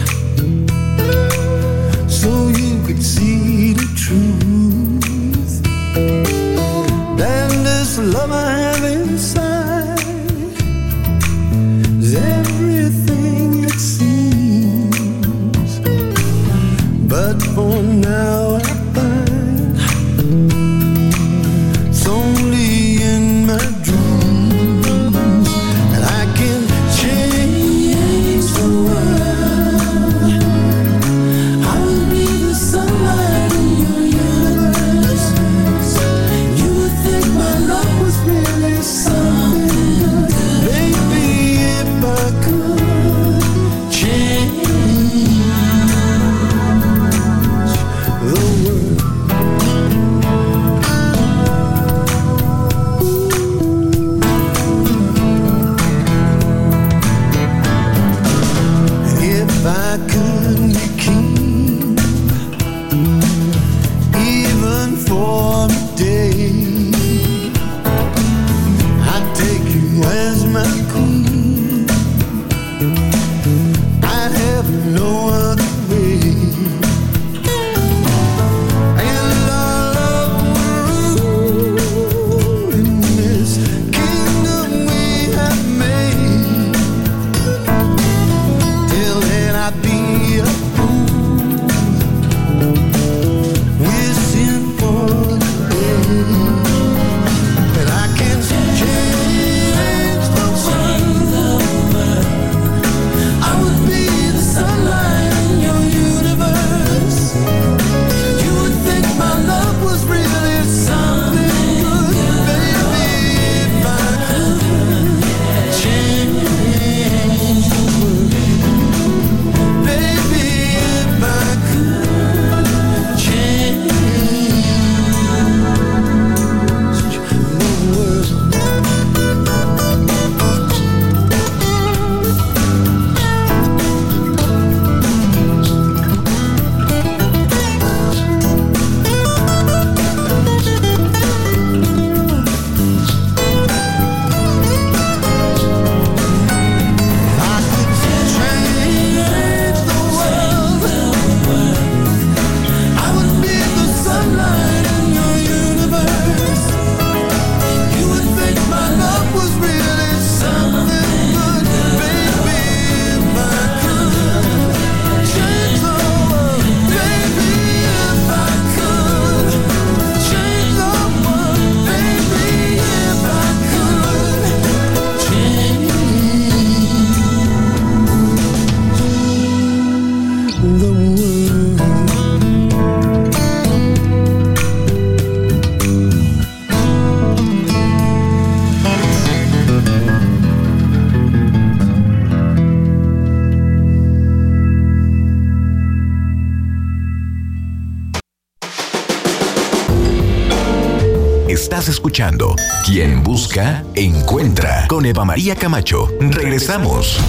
Quien 202.83 203.21
Busca, 203.21 203.83
Encuentra 203.93 204.87
con 204.87 205.05
Eva 205.05 205.23
María 205.23 205.55
Camacho. 205.55 206.09
Regresamos. 206.19 207.19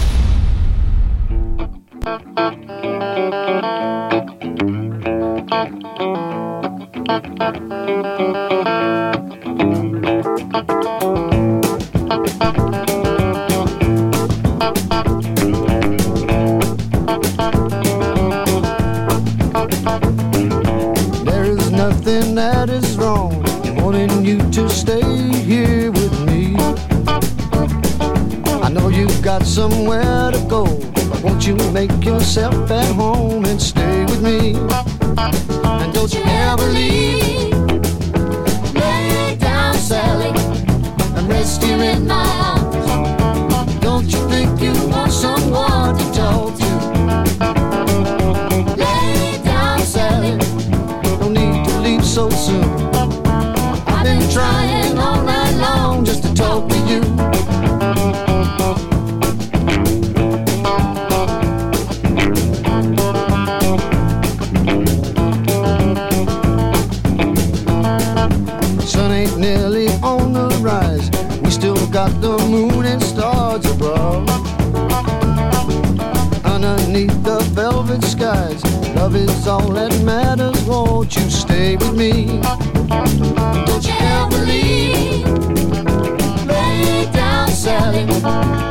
All 79.48 79.70
that 79.70 79.98
matters. 80.02 80.60
Won't 80.64 81.16
you 81.16 81.30
stay 81.30 81.76
with 81.76 81.96
me? 81.96 82.40
Don't 83.66 83.84
you 83.84 83.94
ever 83.98 84.44
leave. 84.44 85.26
Lay 86.46 87.10
down, 87.12 87.48
Sally. 87.48 88.67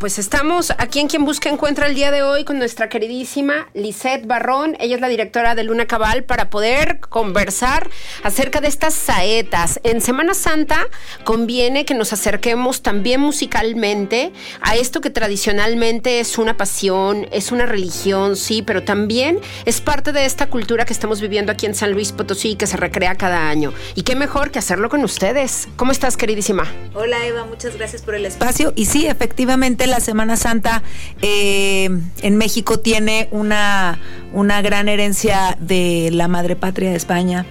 Pues 0.00 0.18
estamos 0.18 0.72
aquí 0.78 0.98
en 0.98 1.08
Quien 1.08 1.26
Busca 1.26 1.50
Encuentra 1.50 1.86
el 1.86 1.94
día 1.94 2.10
de 2.10 2.22
hoy 2.22 2.44
con 2.44 2.58
nuestra 2.58 2.88
queridísima 2.88 3.68
Lisette 3.74 4.26
Barrón. 4.26 4.74
Ella 4.80 4.94
es 4.94 5.00
la 5.02 5.08
directora 5.08 5.54
de 5.54 5.62
Luna 5.62 5.86
Cabal 5.86 6.24
para 6.24 6.48
poder 6.48 7.00
conversar 7.00 7.90
acerca 8.22 8.62
de 8.62 8.68
estas 8.68 8.94
saetas. 8.94 9.78
En 9.84 10.00
Semana 10.00 10.32
Santa 10.32 10.86
conviene 11.24 11.84
que 11.84 11.92
nos 11.92 12.14
acerquemos 12.14 12.80
también 12.80 13.20
musicalmente 13.20 14.32
a 14.62 14.74
esto 14.74 15.02
que 15.02 15.10
tradicionalmente 15.10 16.18
es 16.18 16.38
una 16.38 16.56
pasión, 16.56 17.26
es 17.30 17.52
una 17.52 17.66
religión, 17.66 18.36
sí, 18.36 18.62
pero 18.62 18.82
también 18.82 19.38
es 19.66 19.82
parte 19.82 20.12
de 20.12 20.24
esta 20.24 20.48
cultura 20.48 20.86
que 20.86 20.94
estamos 20.94 21.20
viviendo 21.20 21.52
aquí 21.52 21.66
en 21.66 21.74
San 21.74 21.92
Luis 21.92 22.12
Potosí 22.12 22.56
que 22.56 22.66
se 22.66 22.78
recrea 22.78 23.16
cada 23.16 23.50
año. 23.50 23.74
Y 23.94 24.02
qué 24.02 24.16
mejor 24.16 24.50
que 24.50 24.60
hacerlo 24.60 24.88
con 24.88 25.04
ustedes. 25.04 25.68
¿Cómo 25.76 25.92
estás, 25.92 26.16
queridísima? 26.16 26.66
Hola 26.94 27.26
Eva, 27.26 27.44
muchas 27.44 27.76
gracias 27.76 28.00
por 28.00 28.14
el 28.14 28.24
espacio. 28.24 28.72
Y 28.76 28.86
sí, 28.86 29.06
efectivamente 29.06 29.89
la 29.90 30.00
Semana 30.00 30.36
Santa 30.36 30.82
eh, 31.20 31.90
en 32.22 32.36
México 32.36 32.78
tiene 32.78 33.28
una, 33.30 33.98
una 34.32 34.62
gran 34.62 34.88
herencia 34.88 35.56
de 35.60 36.10
la 36.12 36.28
madre 36.28 36.56
patria 36.56 36.90
de 36.90 36.96
España. 36.96 37.46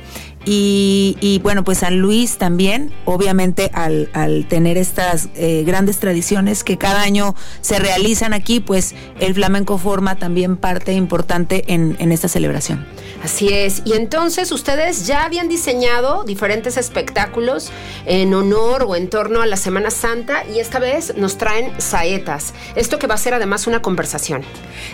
Y, 0.46 1.18
y, 1.20 1.40
bueno, 1.40 1.64
pues 1.66 1.80
San 1.80 2.00
Luis 2.00 2.38
también, 2.38 2.92
obviamente 3.06 3.70
al, 3.74 4.10
al 4.14 4.48
tener 4.48 4.78
estas 4.78 5.28
eh, 5.36 5.64
grandes 5.66 6.00
tradiciones 6.00 6.64
que 6.64 6.78
cada 6.78 7.02
año 7.02 7.36
se 7.62 7.78
realizan 7.78 8.34
aquí, 8.34 8.62
pues 8.62 8.96
el 9.20 9.36
flamenco 9.36 9.78
forma 9.78 10.16
también 10.16 10.56
parte 10.56 10.94
importante 10.94 11.66
en, 11.68 11.98
en 12.00 12.12
esta 12.14 12.30
celebración. 12.30 12.88
Así 13.24 13.49
es. 13.53 13.82
Y 13.86 13.93
entonces 13.93 14.51
ustedes 14.51 15.05
ya 15.05 15.26
habían 15.26 15.49
diseñado 15.49 16.24
diferentes 16.24 16.78
espectáculos 16.78 17.70
en 18.05 18.34
honor 18.34 18.86
o 18.88 18.95
en 18.95 19.09
torno 19.09 19.41
a 19.41 19.45
la 19.45 19.57
Semana 19.57 19.91
Santa 19.91 20.43
y 20.47 20.59
esta 20.59 20.80
vez 20.80 21.13
nos 21.17 21.38
traen 21.38 21.72
saetas. 21.80 22.53
Esto 22.76 22.97
que 22.97 23.07
va 23.07 23.15
a 23.15 23.17
ser 23.17 23.34
además 23.34 23.67
una 23.67 23.82
conversación. 23.82 24.43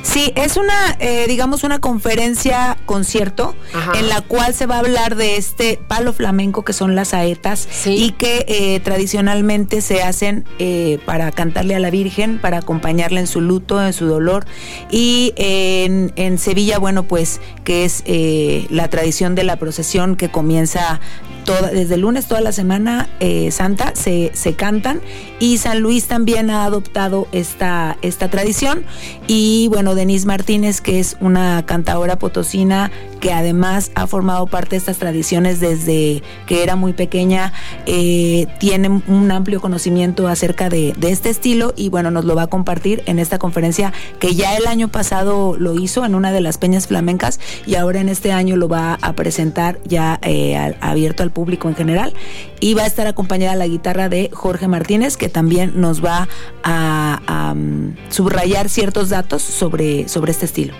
Sí, 0.01 0.31
es 0.35 0.57
una, 0.57 0.95
eh, 0.99 1.25
digamos, 1.27 1.63
una 1.63 1.79
conferencia 1.79 2.77
concierto 2.87 3.55
Ajá. 3.73 3.93
en 3.99 4.09
la 4.09 4.21
cual 4.21 4.53
se 4.55 4.65
va 4.65 4.75
a 4.77 4.79
hablar 4.79 5.15
de 5.15 5.37
este 5.37 5.79
palo 5.87 6.11
flamenco 6.11 6.63
que 6.65 6.73
son 6.73 6.95
las 6.95 7.09
saetas 7.09 7.67
Sí. 7.69 7.95
y 7.95 8.11
que 8.11 8.45
eh, 8.47 8.79
tradicionalmente 8.79 9.81
se 9.81 10.01
hacen 10.01 10.45
eh, 10.57 10.97
para 11.05 11.31
cantarle 11.31 11.75
a 11.75 11.79
la 11.79 11.91
Virgen, 11.91 12.39
para 12.39 12.57
acompañarla 12.57 13.19
en 13.19 13.27
su 13.27 13.39
luto, 13.41 13.83
en 13.85 13.93
su 13.93 14.05
dolor. 14.07 14.45
Y 14.89 15.33
en, 15.37 16.11
en 16.15 16.37
Sevilla, 16.39 16.79
bueno, 16.79 17.03
pues 17.03 17.39
que 17.63 17.85
es 17.85 18.03
eh, 18.17 18.65
la 18.69 18.87
tradición 18.87 19.35
de 19.35 19.43
la 19.43 19.57
procesión 19.57 20.15
que 20.15 20.29
comienza 20.29 21.01
desde 21.45 21.95
el 21.95 22.01
lunes 22.01 22.27
toda 22.27 22.41
la 22.41 22.51
semana 22.51 23.07
eh, 23.19 23.51
santa 23.51 23.93
se, 23.95 24.31
se 24.33 24.53
cantan 24.53 25.01
y 25.39 25.57
San 25.57 25.79
Luis 25.79 26.07
también 26.07 26.49
ha 26.49 26.65
adoptado 26.65 27.27
esta, 27.31 27.97
esta 28.01 28.29
tradición. 28.29 28.83
Y 29.27 29.67
bueno, 29.69 29.95
Denise 29.95 30.25
Martínez 30.25 30.81
que 30.81 30.99
es 30.99 31.17
una 31.19 31.65
cantadora 31.65 32.17
potosina 32.17 32.91
que 33.19 33.33
además 33.33 33.91
ha 33.95 34.07
formado 34.07 34.45
parte 34.47 34.71
de 34.71 34.77
estas 34.77 34.97
tradiciones 34.97 35.59
desde 35.59 36.21
que 36.45 36.63
era 36.63 36.75
muy 36.75 36.93
pequeña, 36.93 37.53
eh, 37.85 38.47
tiene 38.59 39.01
un 39.07 39.31
amplio 39.31 39.59
conocimiento 39.61 40.27
acerca 40.27 40.69
de, 40.69 40.93
este 41.01 41.29
estilo 41.29 41.73
y 41.75 41.89
bueno, 41.89 42.11
nos 42.11 42.25
lo 42.25 42.35
va 42.35 42.43
a 42.43 42.47
compartir 42.47 43.03
en 43.05 43.19
esta 43.19 43.39
conferencia 43.39 43.93
que 44.19 44.35
ya 44.35 44.55
el 44.57 44.67
año 44.67 44.89
pasado 44.89 45.55
lo 45.57 45.75
hizo 45.75 46.05
en 46.05 46.15
una 46.15 46.31
de 46.31 46.41
las 46.41 46.57
peñas 46.57 46.87
flamencas 46.87 47.39
y 47.65 47.75
ahora 47.75 47.99
en 47.99 48.09
este 48.09 48.31
año 48.31 48.57
lo 48.57 48.67
va 48.67 48.97
a 49.01 49.13
presentar 49.13 49.79
ya 49.85 50.19
eh, 50.21 50.75
abierto 50.81 51.23
al 51.23 51.31
público 51.35 51.69
en 51.69 51.75
general 51.75 52.13
y 52.59 52.73
va 52.73 52.83
a 52.83 52.87
estar 52.87 53.05
acompañada 53.05 53.55
la 53.55 53.67
guitarra 53.67 54.09
de 54.09 54.31
Jorge 54.33 54.67
Martínez 54.67 55.17
que 55.17 55.29
también 55.29 55.73
nos 55.75 56.03
va 56.03 56.27
a, 56.63 57.21
a, 57.27 57.53
mm, 57.53 57.95
subrayar 58.09 58.69
ciertos 58.69 59.09
datos 59.09 59.43
sobre, 59.43 60.09
sobre 60.09 60.31
este 60.31 60.45
estilo. 60.45 60.73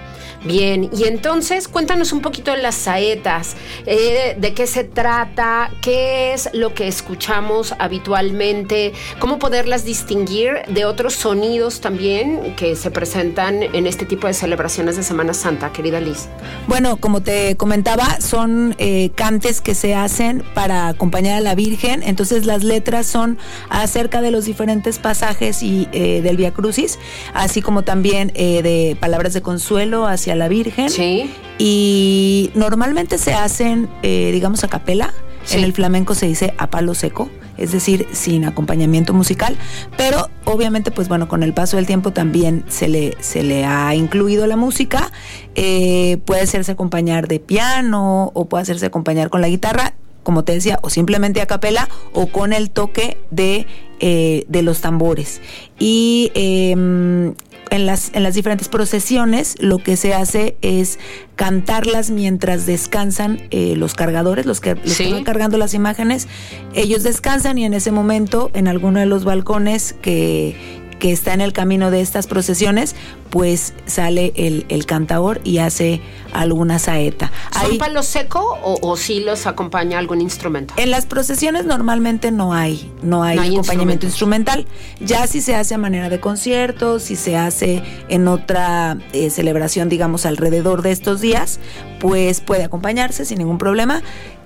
Bien, 0.45 0.89
y 0.95 1.05
entonces 1.05 1.67
cuéntanos 1.67 2.13
un 2.13 2.21
poquito 2.21 2.51
de 2.51 2.61
las 2.61 2.75
saetas, 2.75 3.55
eh, 3.87 4.35
de 4.37 4.53
qué 4.53 4.67
se 4.67 4.83
trata, 4.83 5.71
qué 5.81 6.33
es 6.33 6.49
lo 6.53 6.73
que 6.75 6.87
escuchamos 6.87 7.73
habitualmente, 7.79 8.93
cómo 9.19 9.39
poderlas 9.39 9.85
distinguir 9.85 10.61
de 10.67 10.85
otros 10.85 11.15
sonidos 11.15 11.81
también 11.81 12.55
que 12.55 12.75
se 12.75 12.91
presentan 12.91 13.63
en 13.63 13.87
este 13.87 14.05
tipo 14.05 14.27
de 14.27 14.33
celebraciones 14.33 14.95
de 14.97 15.03
Semana 15.03 15.33
Santa, 15.33 15.71
querida 15.73 15.99
Liz. 15.99 16.27
Bueno, 16.67 16.97
como 16.97 17.21
te 17.21 17.57
comentaba, 17.57 18.21
son 18.21 18.75
eh, 18.77 19.09
cantes 19.15 19.61
que 19.61 19.73
se 19.73 19.95
hacen 19.95 20.43
para 20.53 20.89
acompañar 20.89 21.37
a 21.37 21.41
la 21.41 21.55
Virgen. 21.55 22.03
Entonces 22.03 22.45
las 22.45 22.63
letras 22.63 23.07
son 23.07 23.37
acerca 23.69 24.21
de 24.21 24.29
los 24.29 24.45
diferentes 24.45 24.99
pasajes 24.99 25.63
y 25.63 25.87
eh, 25.91 26.21
del 26.21 26.37
Via 26.37 26.51
Crucis, 26.51 26.99
así 27.33 27.61
como 27.61 27.83
también 27.83 28.31
eh, 28.35 28.61
de 28.61 28.95
palabras 28.99 29.33
de 29.33 29.41
consuelo 29.41 30.05
hacia 30.07 30.34
la 30.35 30.47
Virgen. 30.47 30.89
Sí. 30.89 31.29
Y 31.57 32.51
normalmente 32.55 33.17
se 33.17 33.33
hacen, 33.33 33.89
eh, 34.03 34.31
digamos, 34.31 34.63
a 34.63 34.67
capela. 34.67 35.13
Sí. 35.43 35.57
En 35.57 35.63
el 35.63 35.73
flamenco 35.73 36.15
se 36.15 36.25
dice 36.25 36.55
a 36.57 36.71
palo 36.71 36.95
seco, 36.95 37.29
es 37.57 37.71
decir, 37.71 38.07
sin 38.11 38.45
acompañamiento 38.45 39.13
musical, 39.13 39.57
pero 39.95 40.29
obviamente, 40.43 40.89
pues 40.89 41.07
bueno, 41.07 41.27
con 41.27 41.43
el 41.43 41.53
paso 41.53 41.77
del 41.77 41.85
tiempo 41.85 42.11
también 42.11 42.65
se 42.67 42.87
le, 42.87 43.15
se 43.19 43.43
le 43.43 43.63
ha 43.63 43.93
incluido 43.93 44.47
la 44.47 44.57
música. 44.57 45.11
Eh, 45.53 46.17
puede 46.25 46.41
hacerse 46.41 46.71
acompañar 46.71 47.27
de 47.27 47.39
piano 47.39 48.31
o 48.33 48.45
puede 48.45 48.63
hacerse 48.63 48.87
acompañar 48.87 49.29
con 49.29 49.41
la 49.41 49.47
guitarra, 49.47 49.93
como 50.23 50.43
te 50.43 50.53
decía, 50.53 50.79
o 50.81 50.89
simplemente 50.89 51.41
a 51.41 51.45
capela 51.45 51.87
o 52.11 52.25
con 52.27 52.51
el 52.51 52.71
toque 52.71 53.19
de, 53.29 53.67
eh, 53.99 54.45
de 54.47 54.61
los 54.63 54.81
tambores. 54.81 55.41
Y 55.77 56.31
eh, 56.33 57.33
en 57.75 57.85
las, 57.85 58.11
en 58.13 58.23
las 58.23 58.33
diferentes 58.35 58.67
procesiones 58.69 59.55
lo 59.59 59.77
que 59.77 59.95
se 59.97 60.13
hace 60.13 60.57
es 60.61 60.97
cantarlas 61.35 62.11
mientras 62.11 62.65
descansan 62.65 63.41
eh, 63.51 63.75
los 63.75 63.93
cargadores, 63.93 64.45
los 64.45 64.61
que, 64.61 64.75
los 64.75 64.93
Sí. 64.93 65.05
que 65.05 65.13
van 65.13 65.23
cargando 65.23 65.57
las 65.57 65.73
imágenes. 65.73 66.27
Ellos 66.73 67.03
descansan 67.03 67.57
y 67.57 67.65
en 67.65 67.73
ese 67.73 67.91
momento, 67.91 68.51
en 68.53 68.67
alguno 68.67 68.99
de 68.99 69.05
los 69.05 69.25
balcones 69.25 69.93
que, 70.01 70.55
que 70.99 71.11
está 71.11 71.33
en 71.33 71.41
el 71.41 71.53
camino 71.53 71.91
de 71.91 72.01
estas 72.01 72.27
procesiones, 72.27 72.95
pues 73.29 73.73
sale 73.85 74.31
el, 74.35 74.65
el 74.69 74.85
cantaor 74.85 75.41
y 75.43 75.57
hace 75.57 76.01
alguna 76.31 76.79
saeta. 76.79 77.31
¿Son 77.53 77.71
Ahí- 77.71 77.77
palo 77.77 78.01
seco 78.03 78.39
o, 78.63 78.77
o 78.81 78.95
sí 78.97 79.19
los 79.19 79.45
acompaña 79.45 79.99
algún 79.99 80.21
instrumento? 80.21 80.73
en 80.77 80.91
las 80.91 81.05
procesiones 81.05 81.65
normalmente 81.65 82.31
no 82.31 82.53
hay, 82.53 82.91
no 83.01 83.23
hay, 83.23 83.35
No 83.35 83.41
hay 83.41 83.53
acompañamiento 83.53 84.05
instrumental. 84.05 84.65
Ya 85.01 85.27
si 85.27 85.41
se 85.41 85.55
hace 85.55 85.75
a 85.75 85.77
manera 85.77 86.09
de 86.09 86.19
conciertos, 86.19 87.03
si 87.03 87.15
se 87.15 87.35
hace 87.35 87.83
en 88.09 88.27
otra 88.27 88.97
eh, 89.13 89.29
celebración, 89.29 89.89
digamos, 89.89 90.25
alrededor 90.25 90.81
de 90.81 90.91
estos 90.91 91.19
días, 91.21 91.59
pues 91.99 92.39
puede 92.41 92.63
acompañarse 92.63 93.25
sin 93.25 93.39
ningún 93.39 93.57
problema. 93.57 94.01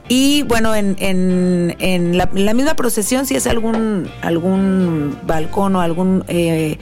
Y 0.10 0.42
bueno, 0.44 0.76
en, 0.76 0.96
en- 1.00 1.76
en 1.80 2.18
la, 2.18 2.30
en 2.36 2.46
la 2.46 2.54
misma 2.54 2.76
procesión, 2.76 3.26
si 3.26 3.36
es 3.36 3.48
algún, 3.48 4.10
algún 4.22 5.16
balcón 5.26 5.76
o 5.76 5.82
algún 5.82 6.26
eh, 6.28 6.78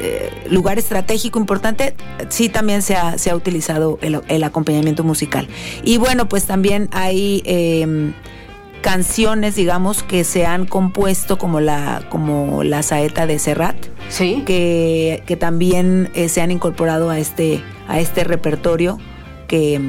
eh, 0.00 0.30
lugar 0.48 0.78
estratégico 0.78 1.38
importante, 1.40 1.94
sí 2.28 2.48
también 2.48 2.82
se 2.82 2.94
ha, 2.94 3.18
se 3.18 3.30
ha 3.30 3.36
utilizado 3.36 3.98
el, 4.00 4.20
el 4.28 4.44
acompañamiento 4.44 5.02
musical. 5.02 5.48
Y 5.82 5.96
bueno, 5.98 6.28
pues 6.28 6.44
también 6.46 6.88
hay 6.92 7.42
eh, 7.46 8.12
canciones, 8.80 9.56
digamos, 9.56 10.04
que 10.04 10.22
se 10.22 10.46
han 10.46 10.64
compuesto 10.66 11.36
como 11.36 11.58
la, 11.60 12.02
como 12.10 12.62
la 12.62 12.82
saeta 12.84 13.26
de 13.26 13.38
Serrat, 13.40 13.76
Sí. 14.08 14.44
que, 14.46 15.22
que 15.26 15.36
también 15.36 16.10
eh, 16.14 16.28
se 16.28 16.40
han 16.42 16.50
incorporado 16.52 17.10
a 17.10 17.18
este, 17.18 17.60
a 17.88 17.98
este 18.00 18.22
repertorio 18.24 18.98
que, 19.48 19.80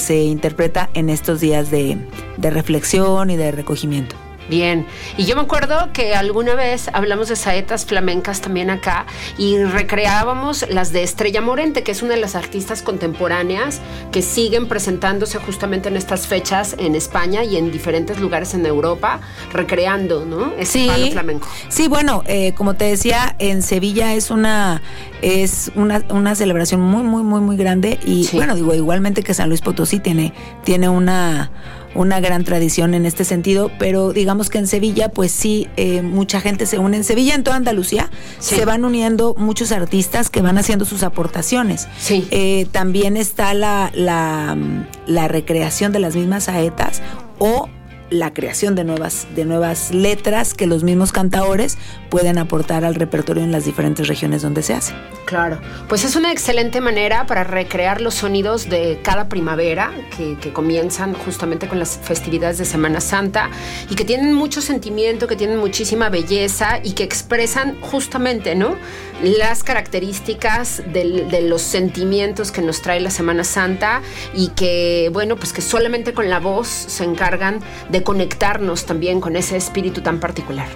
se 0.00 0.22
interpreta 0.22 0.90
en 0.94 1.10
estos 1.10 1.40
días 1.40 1.70
de 1.70 1.98
reflexión 2.38 3.30
y 3.30 3.36
de 3.36 3.52
recogimiento. 3.52 4.16
Bien, 4.48 4.86
y 5.16 5.24
yo 5.24 5.36
me 5.36 5.42
acuerdo 5.42 5.90
que 5.92 6.14
alguna 6.14 6.54
vez 6.54 6.88
hablamos 6.92 7.28
de 7.28 7.36
saetas 7.36 7.86
flamencas 7.86 8.40
también 8.40 8.70
acá 8.70 9.06
y 9.38 9.58
recreábamos 9.58 10.66
las 10.68 10.92
de 10.92 11.02
Estrella 11.02 11.40
Morente, 11.40 11.82
que 11.82 11.92
es 11.92 12.02
una 12.02 12.14
de 12.14 12.20
las 12.20 12.34
artistas 12.34 12.82
contemporáneas 12.82 13.80
que 14.10 14.20
siguen 14.22 14.66
presentándose 14.68 15.38
justamente 15.38 15.88
en 15.88 15.96
estas 15.96 16.26
fechas 16.26 16.74
en 16.78 16.94
España 16.94 17.44
y 17.44 17.56
en 17.56 17.70
diferentes 17.70 18.18
lugares 18.20 18.54
en 18.54 18.66
Europa, 18.66 19.20
recreando, 19.52 20.24
¿no? 20.24 20.52
Ese 20.58 20.86
palo 20.86 21.06
flamenco. 21.10 21.48
Sí, 21.68 21.88
bueno, 21.88 22.22
eh, 22.26 22.52
como 22.54 22.74
te 22.74 22.86
decía, 22.86 23.36
en 23.38 23.62
Sevilla 23.62 24.14
es 24.14 24.30
una 24.30 24.82
es 25.22 25.70
una, 25.76 26.02
una 26.10 26.34
celebración 26.34 26.80
muy, 26.80 27.04
muy, 27.04 27.22
muy, 27.22 27.40
muy 27.40 27.56
grande. 27.56 28.00
Y 28.04 28.24
Sí. 28.24 28.36
bueno, 28.36 28.56
digo, 28.56 28.74
igualmente 28.74 29.22
que 29.22 29.34
San 29.34 29.48
Luis 29.48 29.60
Potosí 29.60 30.00
tiene, 30.00 30.32
tiene 30.64 30.88
una, 30.88 31.52
una 31.94 32.20
gran 32.20 32.44
tradición 32.44 32.94
en 32.94 33.06
este 33.06 33.24
sentido, 33.24 33.70
pero 33.78 34.12
digamos 34.12 34.48
que 34.48 34.58
en 34.58 34.66
Sevilla, 34.66 35.08
pues 35.10 35.32
sí, 35.32 35.68
eh, 35.76 36.02
mucha 36.02 36.40
gente 36.40 36.66
se 36.66 36.78
une. 36.78 36.96
En 36.96 37.04
Sevilla, 37.04 37.34
en 37.34 37.44
toda 37.44 37.56
Andalucía, 37.56 38.10
Sí. 38.38 38.56
se 38.56 38.64
van 38.64 38.84
uniendo 38.84 39.34
muchos 39.38 39.72
artistas 39.72 40.30
que 40.30 40.40
van 40.42 40.58
haciendo 40.58 40.84
sus 40.84 41.02
aportaciones. 41.02 41.88
Sí. 41.98 42.26
Eh, 42.30 42.66
también 42.72 43.16
está 43.16 43.54
la, 43.54 43.90
la, 43.94 44.54
mm, 44.56 44.86
la 45.06 45.28
recreación 45.28 45.92
de 45.92 45.98
las 45.98 46.16
mismas 46.16 46.44
saetas 46.44 47.02
o 47.38 47.68
la 48.12 48.34
creación 48.34 48.74
de 48.74 48.84
nuevas, 48.84 49.26
de 49.34 49.44
nuevas 49.44 49.92
letras 49.92 50.54
que 50.54 50.66
los 50.66 50.84
mismos 50.84 51.12
cantaores 51.12 51.78
pueden 52.10 52.38
aportar 52.38 52.84
al 52.84 52.94
repertorio 52.94 53.42
en 53.42 53.52
las 53.52 53.64
diferentes 53.64 54.06
regiones 54.06 54.42
donde 54.42 54.62
se 54.62 54.74
hace. 54.74 54.94
Claro, 55.24 55.58
pues 55.88 56.04
es 56.04 56.14
una 56.14 56.30
excelente 56.30 56.80
manera 56.80 57.26
para 57.26 57.42
recrear 57.42 58.00
los 58.02 58.14
sonidos 58.14 58.68
de 58.68 59.00
cada 59.02 59.28
primavera 59.28 59.90
que, 60.16 60.52
comienzan 60.52 61.14
justamente 61.14 61.66
con 61.66 61.78
las 61.78 61.96
festividades 61.96 62.58
de 62.58 62.66
Semana 62.66 63.00
Santa 63.00 63.48
y 63.88 63.94
que 63.94 64.04
tienen 64.04 64.34
mucho 64.34 64.60
sentimiento, 64.60 65.26
que 65.26 65.36
tienen 65.36 65.58
muchísima 65.58 66.10
belleza 66.10 66.80
y 66.82 66.92
que 66.92 67.04
expresan 67.04 67.80
justamente, 67.80 68.54
¿no? 68.54 68.76
Las 69.22 69.64
características 69.64 70.82
de 70.92 71.40
los 71.48 71.62
sentimientos 71.62 72.52
que 72.52 72.60
nos 72.60 72.82
trae 72.82 73.00
la 73.00 73.10
Semana 73.10 73.44
Santa 73.44 74.02
y 74.34 74.48
que, 74.48 75.08
bueno, 75.14 75.36
pues 75.36 75.54
que 75.54 75.62
solamente 75.62 76.12
con 76.12 76.28
la 76.28 76.38
voz 76.38 76.68
se 76.68 77.04
encargan 77.04 77.60
de 77.88 78.01
conectarnos 78.02 78.84
también 78.86 79.20
con 79.20 79.36
ese 79.36 79.56
espíritu 79.56 80.00
tan 80.02 80.20
particular. 80.20 80.68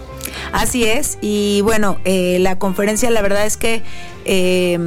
Así 0.53 0.85
es, 0.85 1.18
y 1.20 1.61
bueno, 1.62 1.99
eh, 2.05 2.39
la 2.41 2.59
conferencia 2.59 3.11
la 3.11 3.22
verdad 3.22 3.47
es 3.47 3.57
que 3.57 3.83
eh, 4.24 4.79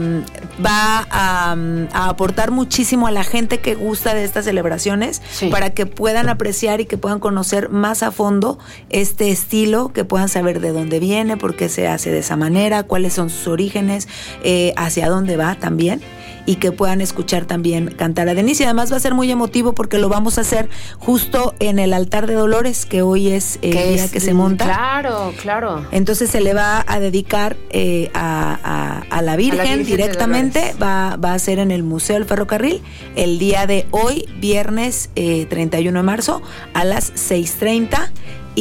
va 0.63 1.07
a, 1.09 1.55
a 1.93 2.09
aportar 2.09 2.51
muchísimo 2.51 3.07
a 3.07 3.11
la 3.11 3.23
gente 3.23 3.59
que 3.59 3.73
gusta 3.75 4.13
de 4.13 4.23
estas 4.23 4.45
celebraciones 4.45 5.21
Sí. 5.31 5.47
para 5.49 5.69
que 5.71 5.85
puedan 5.85 6.29
apreciar 6.29 6.81
y 6.81 6.85
que 6.85 6.97
puedan 6.97 7.19
conocer 7.19 7.69
más 7.69 8.03
a 8.03 8.11
fondo 8.11 8.59
este 8.89 9.31
estilo, 9.31 9.91
que 9.93 10.03
puedan 10.05 10.29
saber 10.29 10.59
de 10.59 10.71
dónde 10.71 10.99
viene, 10.99 11.37
por 11.37 11.55
qué 11.55 11.69
se 11.69 11.87
hace 11.87 12.11
de 12.11 12.19
esa 12.19 12.35
manera, 12.35 12.83
cuáles 12.83 13.13
son 13.13 13.29
sus 13.29 13.47
orígenes, 13.47 14.07
eh, 14.43 14.73
hacia 14.77 15.09
dónde 15.09 15.37
va 15.37 15.55
también 15.55 16.01
y 16.45 16.55
que 16.55 16.71
puedan 16.71 17.01
escuchar 17.01 17.45
también 17.45 17.87
cantar 17.91 18.27
a 18.29 18.33
Denise. 18.33 18.63
Y 18.63 18.65
además 18.65 18.91
va 18.91 18.97
a 18.97 18.99
ser 18.99 19.13
muy 19.13 19.29
emotivo 19.31 19.73
porque 19.73 19.97
lo 19.99 20.09
vamos 20.09 20.37
a 20.37 20.41
hacer 20.41 20.69
justo 20.97 21.53
en 21.59 21.79
el 21.79 21.93
altar 21.93 22.27
de 22.27 22.33
Dolores, 22.33 22.85
que 22.85 23.01
hoy 23.01 23.29
es 23.29 23.59
el 23.61 23.71
día 23.71 24.05
es- 24.05 24.11
que 24.11 24.19
se 24.19 24.33
monta. 24.33 24.65
Claro, 24.65 25.33
claro. 25.41 25.85
Entonces 25.91 26.29
se 26.29 26.41
le 26.41 26.53
va 26.53 26.83
a 26.87 26.99
dedicar 26.99 27.55
eh, 27.69 28.09
a, 28.13 28.57
a- 28.63 29.17
a 29.17 29.21
la 29.21 29.35
Virgen, 29.35 29.83
directamente, 29.85 30.73
va, 30.81 31.15
va 31.17 31.33
a 31.33 31.39
ser 31.39 31.59
en 31.59 31.71
el 31.71 31.83
Museo 31.83 32.15
del 32.15 32.25
Ferrocarril 32.25 32.81
el 33.15 33.39
día 33.39 33.67
de 33.67 33.85
hoy, 33.91 34.25
viernes 34.39 35.09
eh, 35.15 35.45
31 35.49 35.99
de 35.99 36.03
marzo, 36.03 36.41
a 36.73 36.83
las 36.83 37.13
6.30. 37.13 38.09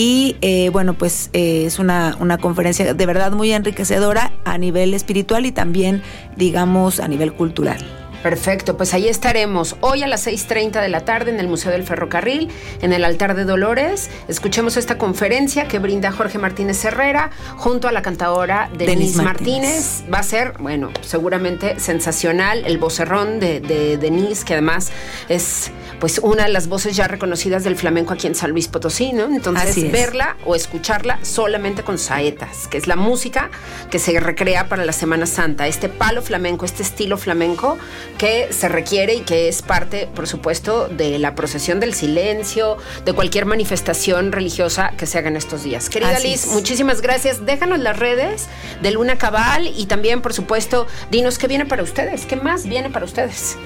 Y 0.01 0.37
eh, 0.43 0.71
bueno, 0.73 0.95
pues 0.95 1.29
eh, 1.33 1.65
es 1.67 1.81
una, 1.81 2.17
una 2.21 2.39
conferencia 2.39 2.95
de 2.95 3.05
verdad 3.05 3.33
muy 3.33 3.51
enriquecedora 3.51 4.31
a 4.45 4.57
nivel 4.57 4.95
espiritual 4.95 5.45
y 5.45 5.51
también, 5.51 6.03
digamos, 6.37 7.01
a 7.01 7.09
nivel 7.09 7.33
cultural. 7.33 7.79
Perfecto, 8.23 8.77
pues 8.77 8.95
ahí 8.95 9.09
estaremos 9.09 9.77
hoy 9.81 10.03
a 10.03 10.07
las 10.07 10.27
6.30 10.27 10.81
de 10.81 10.89
la 10.89 11.05
tarde 11.05 11.31
en 11.31 11.39
el 11.39 11.49
Museo 11.49 11.71
del 11.71 11.85
Ferrocarril, 11.85 12.51
en 12.83 12.93
el 12.93 13.05
altar 13.05 13.35
de 13.35 13.45
Dolores. 13.45 14.11
Escuchemos 14.27 14.77
esta 14.77 14.99
conferencia 14.99 15.69
que 15.69 15.79
brinda 15.79 16.11
Jorge 16.11 16.39
Martínez 16.39 16.85
Herrera 16.85 17.31
junto 17.57 17.87
a 17.89 17.93
la 17.93 18.03
cantadora 18.03 18.69
Denise, 18.73 18.87
Denise 18.87 19.23
Martínez. 19.23 19.71
Martínez. 19.71 20.05
Va 20.13 20.19
a 20.19 20.23
ser, 20.23 20.55
bueno, 20.59 20.91
seguramente 21.03 21.79
sensacional 21.79 22.65
el 22.67 22.79
vocerrón 22.79 23.41
de, 23.41 23.61
de 23.61 23.97
Denise, 23.99 24.45
que 24.45 24.55
además 24.55 24.91
es 25.29 25.71
pues 26.01 26.19
una 26.19 26.45
de 26.45 26.51
las 26.51 26.69
voces 26.69 26.97
ya 26.97 27.09
reconocidas 27.09 27.65
del 27.65 27.77
flamenco 27.77 28.13
aquí 28.13 28.27
en 28.27 28.35
San 28.35 28.51
Luis 28.51 28.69
Potosí, 28.69 29.13
¿no? 29.13 29.25
Entonces, 29.25 29.91
verla 29.91 30.37
o 30.45 30.55
escucharla 30.55 31.19
solamente 31.23 31.83
con 31.83 31.99
saetas, 31.99 32.69
que 32.69 32.79
es 32.79 32.87
la 32.87 32.97
música 32.97 33.51
que 33.91 33.99
se 33.99 34.19
recrea 34.21 34.69
para 34.69 34.85
la 34.85 34.93
Semana 34.93 35.27
Santa, 35.27 35.67
este 35.67 35.89
palo 35.89 36.23
flamenco, 36.23 36.65
este 36.65 36.83
estilo 36.83 37.17
flamenco 37.19 37.79
que 38.19 38.53
se 38.53 38.69
requiere 38.69 39.15
y 39.15 39.21
que 39.21 39.49
es 39.49 39.63
parte, 39.63 40.09
por 40.15 40.27
supuesto, 40.27 40.89
de 40.89 41.19
la 41.19 41.35
procesión 41.35 41.81
del 41.81 41.95
silencio, 41.95 42.77
de 43.05 43.13
cualquier 43.13 43.47
manifestación 43.47 44.33
religiosa 44.33 44.93
que 44.97 45.07
se 45.07 45.19
haga 45.19 45.29
en 45.29 45.37
estos 45.37 45.63
días. 45.63 45.89
Querida 45.89 46.11
Así 46.11 46.29
Liz, 46.29 46.45
es. 46.45 46.53
muchísimas 46.53 47.01
gracias. 47.01 47.47
Déjanos 47.47 47.79
las 47.79 47.99
redes 47.99 48.49
de 48.83 48.91
Luna 48.91 49.17
Cabal 49.17 49.69
y 49.75 49.87
también, 49.87 50.21
por 50.21 50.35
supuesto, 50.35 50.87
dinos 51.11 51.39
qué 51.39 51.47
viene 51.47 51.65
para 51.65 51.83
ustedes, 51.83 52.27
qué 52.27 52.37
más 52.37 52.67
viene 52.67 52.91
para 52.91 53.05
ustedes. 53.05 53.57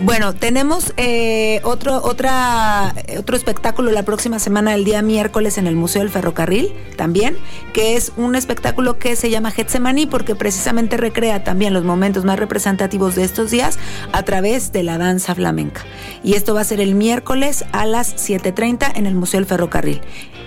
Bueno, 0.00 0.34
tenemos 0.34 0.92
eh, 0.96 1.60
otro, 1.62 2.02
otro 2.02 3.36
espectáculo 3.36 3.92
la 3.92 4.02
próxima 4.02 4.38
semana, 4.40 4.74
el 4.74 4.84
día 4.84 5.00
miércoles, 5.00 5.58
en 5.58 5.66
el 5.66 5.76
Museo 5.76 6.02
del 6.02 6.10
Ferrocarril, 6.10 6.72
también, 6.96 7.36
que 7.72 7.94
es 7.94 8.10
un 8.16 8.34
espectáculo 8.34 8.98
que 8.98 9.14
se 9.14 9.30
llama 9.30 9.52
Getsemaní, 9.52 10.06
porque 10.06 10.34
precisamente 10.34 10.96
recrea 10.96 11.44
también 11.44 11.72
los 11.72 11.84
momentos 11.84 12.24
más 12.24 12.38
representativos 12.38 13.14
de 13.14 13.24
estos 13.24 13.50
días 13.50 13.78
a 14.12 14.24
través 14.24 14.72
de 14.72 14.82
la 14.82 14.98
danza 14.98 15.34
flamenca. 15.34 15.82
Y 16.24 16.34
esto 16.34 16.54
va 16.54 16.62
a 16.62 16.64
ser 16.64 16.80
el 16.80 16.94
miércoles 16.94 17.64
a 17.72 17.86
las 17.86 18.16
7.30 18.16 18.92
en 18.96 19.06
el 19.06 19.14
Museo 19.14 19.38
del 19.38 19.46
Ferrocarril. 19.46 20.00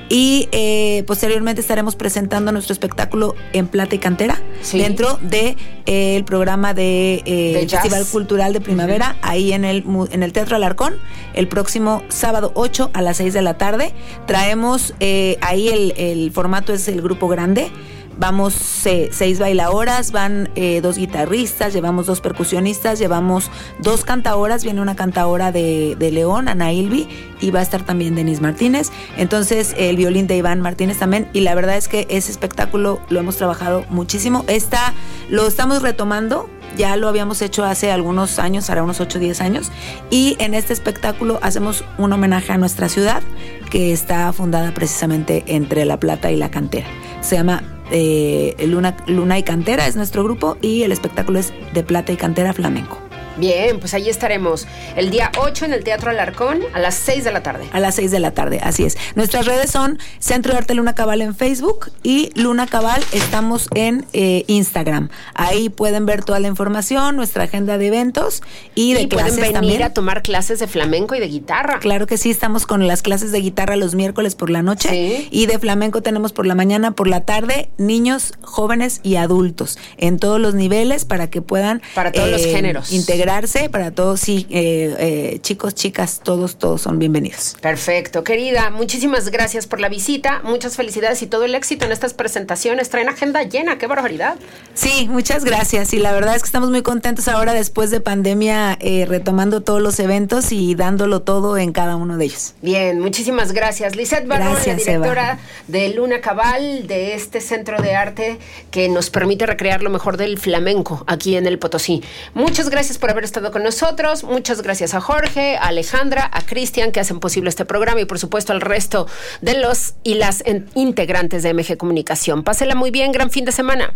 Y 0.07 0.47
eh, 0.51 1.03
posteriormente 1.07 1.61
estaremos 1.61 1.95
presentando 1.95 2.51
nuestro 2.51 2.73
espectáculo 2.73 3.35
en 3.53 3.67
Plata 3.67 3.95
y 3.95 3.99
Cantera, 3.99 4.39
Sí. 4.61 4.77
dentro 4.77 5.17
del 5.21 5.55
de, 5.85 6.15
el 6.17 6.23
programa 6.25 6.73
de, 6.73 7.23
eh. 7.25 7.65
Festival 7.67 8.05
Cultural 8.11 8.53
de 8.53 8.61
Primavera, 8.61 9.17
ahí 9.21 9.51
en 9.51 9.65
el, 9.65 9.83
en 10.11 10.21
el 10.23 10.31
Teatro 10.31 10.55
Alarcón, 10.55 10.95
el 11.33 11.47
próximo 11.47 12.03
sábado 12.09 12.51
8 12.55 12.91
a 12.93 13.01
las 13.01 13.17
6 13.17 13.33
de 13.33 13.41
la 13.41 13.57
tarde. 13.57 13.93
Traemos 14.27 14.93
eh, 14.99 15.37
ahí 15.41 15.69
el, 15.69 15.93
el 15.97 16.31
formato 16.31 16.73
es 16.73 16.87
el 16.87 17.01
grupo 17.01 17.27
grande. 17.27 17.71
Vamos 18.17 18.53
seis 18.53 19.39
bailadoras, 19.39 20.11
van 20.11 20.49
eh, 20.55 20.81
dos 20.81 20.97
guitarristas, 20.97 21.73
llevamos 21.73 22.05
dos 22.05 22.21
percusionistas, 22.21 22.99
llevamos 22.99 23.49
dos 23.79 24.03
cantadoras, 24.03 24.63
viene 24.63 24.81
una 24.81 24.95
cantadora 24.95 25.51
de, 25.51 25.95
León, 25.99 26.47
Ana 26.47 26.71
Ilvi, 26.71 27.07
y 27.41 27.51
va 27.51 27.59
a 27.59 27.63
estar 27.63 27.83
también 27.83 28.15
Denis 28.15 28.41
Martínez. 28.41 28.91
Entonces, 29.17 29.75
el 29.77 29.97
violín 29.97 30.27
de 30.27 30.37
Iván 30.37 30.61
Martínez 30.61 30.99
también. 30.99 31.27
Y 31.33 31.41
la 31.41 31.55
verdad 31.55 31.75
es 31.75 31.87
que 31.87 32.07
ese 32.09 32.31
espectáculo 32.31 33.01
lo 33.09 33.19
hemos 33.19 33.37
trabajado 33.37 33.85
muchísimo. 33.89 34.45
Esta 34.47 34.93
lo 35.29 35.47
estamos 35.47 35.81
retomando. 35.81 36.49
Ya 36.77 36.95
lo 36.97 37.07
habíamos 37.07 37.41
hecho 37.41 37.63
hace 37.63 37.91
algunos 37.91 38.37
años, 38.37 38.69
hará 38.69 38.83
unos 38.83 38.99
8 38.99 39.17
o 39.17 39.21
10 39.21 39.41
años. 39.41 39.71
Y 40.09 40.35
en 40.39 40.53
este 40.53 40.73
espectáculo 40.73 41.39
hacemos 41.41 41.83
un 41.97 42.11
homenaje 42.11 42.51
a 42.51 42.57
nuestra 42.57 42.89
ciudad, 42.89 43.23
que 43.69 43.93
está 43.93 44.31
fundada 44.33 44.73
precisamente 44.73 45.43
entre 45.47 45.85
La 45.85 45.99
Plata 45.99 46.31
y 46.31 46.35
La 46.35 46.51
Cantera. 46.51 46.87
Se 47.21 47.35
llama 47.35 47.74
eh, 47.91 48.55
Luna, 48.67 48.97
Luna 49.07 49.37
y 49.37 49.43
Cantera, 49.43 49.87
es 49.87 49.95
nuestro 49.95 50.23
grupo, 50.23 50.57
y 50.61 50.83
el 50.83 50.91
espectáculo 50.91 51.39
es 51.39 51.53
de 51.73 51.83
Plata 51.83 52.11
y 52.11 52.17
Cantera 52.17 52.53
Flamenco. 52.53 53.04
Bien, 53.37 53.79
pues 53.79 53.93
ahí 53.93 54.09
estaremos 54.09 54.65
el 54.95 55.09
día 55.09 55.31
8 55.37 55.65
en 55.65 55.73
el 55.73 55.83
Teatro 55.83 56.09
Alarcón 56.09 56.61
a 56.73 56.79
las 56.79 56.95
6 56.95 57.23
de 57.23 57.31
la 57.31 57.43
tarde. 57.43 57.65
A 57.73 57.79
las 57.79 57.95
6 57.95 58.11
de 58.11 58.19
la 58.19 58.31
tarde, 58.31 58.59
así 58.63 58.83
es. 58.85 58.97
Nuestras 59.15 59.45
redes 59.45 59.69
son 59.71 59.99
Centro 60.19 60.53
de 60.53 60.59
Arte 60.59 60.73
Luna 60.73 60.95
Cabal 60.95 61.21
en 61.21 61.35
Facebook 61.35 61.91
y 62.03 62.31
Luna 62.35 62.67
Cabal 62.67 63.03
estamos 63.11 63.67
en 63.75 64.05
eh, 64.13 64.43
Instagram. 64.47 65.09
Ahí 65.33 65.69
pueden 65.69 66.05
ver 66.05 66.23
toda 66.23 66.39
la 66.39 66.47
información, 66.47 67.15
nuestra 67.15 67.43
agenda 67.43 67.77
de 67.77 67.87
eventos 67.87 68.41
y 68.73 68.93
de 68.93 69.01
y 69.03 69.07
pueden 69.07 69.35
venir 69.35 69.53
también. 69.53 69.83
a 69.83 69.93
tomar 69.93 70.21
clases 70.23 70.59
de 70.59 70.67
flamenco 70.67 71.15
y 71.15 71.19
de 71.19 71.27
guitarra. 71.27 71.79
Claro 71.79 72.07
que 72.07 72.17
sí, 72.17 72.31
estamos 72.31 72.65
con 72.65 72.87
las 72.87 73.01
clases 73.01 73.31
de 73.31 73.39
guitarra 73.41 73.75
los 73.75 73.95
miércoles 73.95 74.35
por 74.35 74.49
la 74.49 74.61
noche 74.61 74.89
Sí. 74.89 75.27
y 75.31 75.45
de 75.47 75.59
flamenco 75.59 76.01
tenemos 76.01 76.31
por 76.31 76.45
la 76.45 76.55
mañana, 76.55 76.91
por 76.91 77.07
la 77.07 77.21
tarde, 77.21 77.69
niños, 77.77 78.33
jóvenes 78.41 79.01
y 79.03 79.17
adultos 79.17 79.77
en 79.97 80.19
todos 80.19 80.39
los 80.39 80.53
niveles 80.55 81.05
para 81.05 81.29
que 81.29 81.41
puedan 81.41 81.77
eh, 81.77 81.81
Para 81.93 82.11
todos 82.11 82.29
los 82.29 82.41
géneros. 82.45 82.91
Integrarse 83.25 83.69
para 83.69 83.89
todos, 83.89 84.19
sí, 84.19 84.45
eh, 84.51 84.95
eh, 84.99 85.39
chicos, 85.41 85.73
chicas, 85.73 86.21
todos, 86.23 86.57
todos 86.57 86.81
son 86.83 86.99
bienvenidos. 86.99 87.55
Perfecto, 87.59 88.23
querida, 88.23 88.69
muchísimas 88.69 89.31
gracias 89.31 89.65
por 89.65 89.79
la 89.79 89.89
visita, 89.89 90.41
muchas 90.43 90.75
felicidades 90.75 91.23
y 91.23 91.25
todo 91.25 91.43
el 91.43 91.55
éxito 91.55 91.85
en 91.85 91.91
estas 91.91 92.13
presentaciones. 92.13 92.89
Traen 92.89 93.09
agenda 93.09 93.41
llena, 93.41 93.79
qué 93.79 93.87
barbaridad. 93.87 94.35
Sí, 94.75 95.07
muchas 95.09 95.43
gracias. 95.43 95.93
Y 95.93 95.97
la 95.97 96.11
verdad 96.11 96.35
es 96.35 96.43
que 96.43 96.45
estamos 96.45 96.69
muy 96.69 96.83
contentos 96.83 97.27
ahora 97.27 97.53
después 97.53 97.89
de 97.89 97.99
pandemia 97.99 98.77
eh, 98.79 99.07
retomando 99.07 99.61
todos 99.61 99.81
los 99.81 99.99
eventos 99.99 100.51
y 100.51 100.75
dándolo 100.75 101.23
todo 101.23 101.57
en 101.57 101.71
cada 101.71 101.95
uno 101.95 102.17
de 102.17 102.25
ellos. 102.25 102.53
Bien, 102.61 102.99
muchísimas 102.99 103.53
gracias. 103.53 103.95
Lisette 103.95 104.27
Barrón, 104.27 104.53
la 104.53 104.75
directora 104.75 105.39
de 105.67 105.89
Luna 105.89 106.21
Cabal, 106.21 106.85
de 106.85 107.15
este 107.15 107.41
centro 107.41 107.81
de 107.81 107.95
arte 107.95 108.37
que 108.69 108.87
nos 108.87 109.09
permite 109.09 109.47
recrear 109.47 109.81
lo 109.81 109.89
mejor 109.89 110.17
del 110.17 110.37
flamenco 110.37 111.03
aquí 111.07 111.35
en 111.37 111.47
el 111.47 111.57
Potosí. 111.57 112.03
Muchas 112.35 112.69
gracias 112.69 112.99
por 112.99 113.14
haber 113.15 113.23
estado 113.23 113.51
con 113.51 113.63
nosotros. 113.63 114.23
Muchas 114.23 114.61
gracias 114.61 114.93
a 114.93 115.01
Jorge, 115.01 115.57
a 115.57 115.67
Alejandra, 115.67 116.29
a 116.31 116.45
Cristian 116.45 116.91
que 116.91 116.99
hacen 116.99 117.19
posible 117.19 117.49
este 117.49 117.65
programa 117.65 118.01
y 118.01 118.05
por 118.05 118.19
supuesto 118.19 118.53
al 118.53 118.61
resto 118.61 119.07
de 119.41 119.57
los 119.57 119.95
y 120.03 120.15
las 120.15 120.43
integrantes 120.75 121.43
de 121.43 121.53
MG 121.53 121.77
Comunicación. 121.77 122.43
Pásela 122.43 122.75
muy 122.75 122.91
bien, 122.91 123.11
gran 123.11 123.31
fin 123.31 123.45
de 123.45 123.51
semana. 123.51 123.95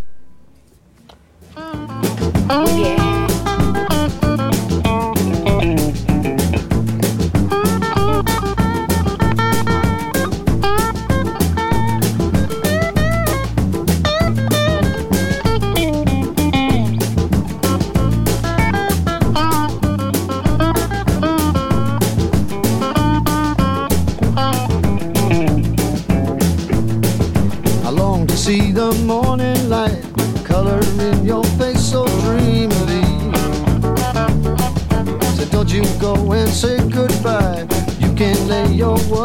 Muy 2.48 2.74
bien. 2.74 3.09
Your 38.90 39.19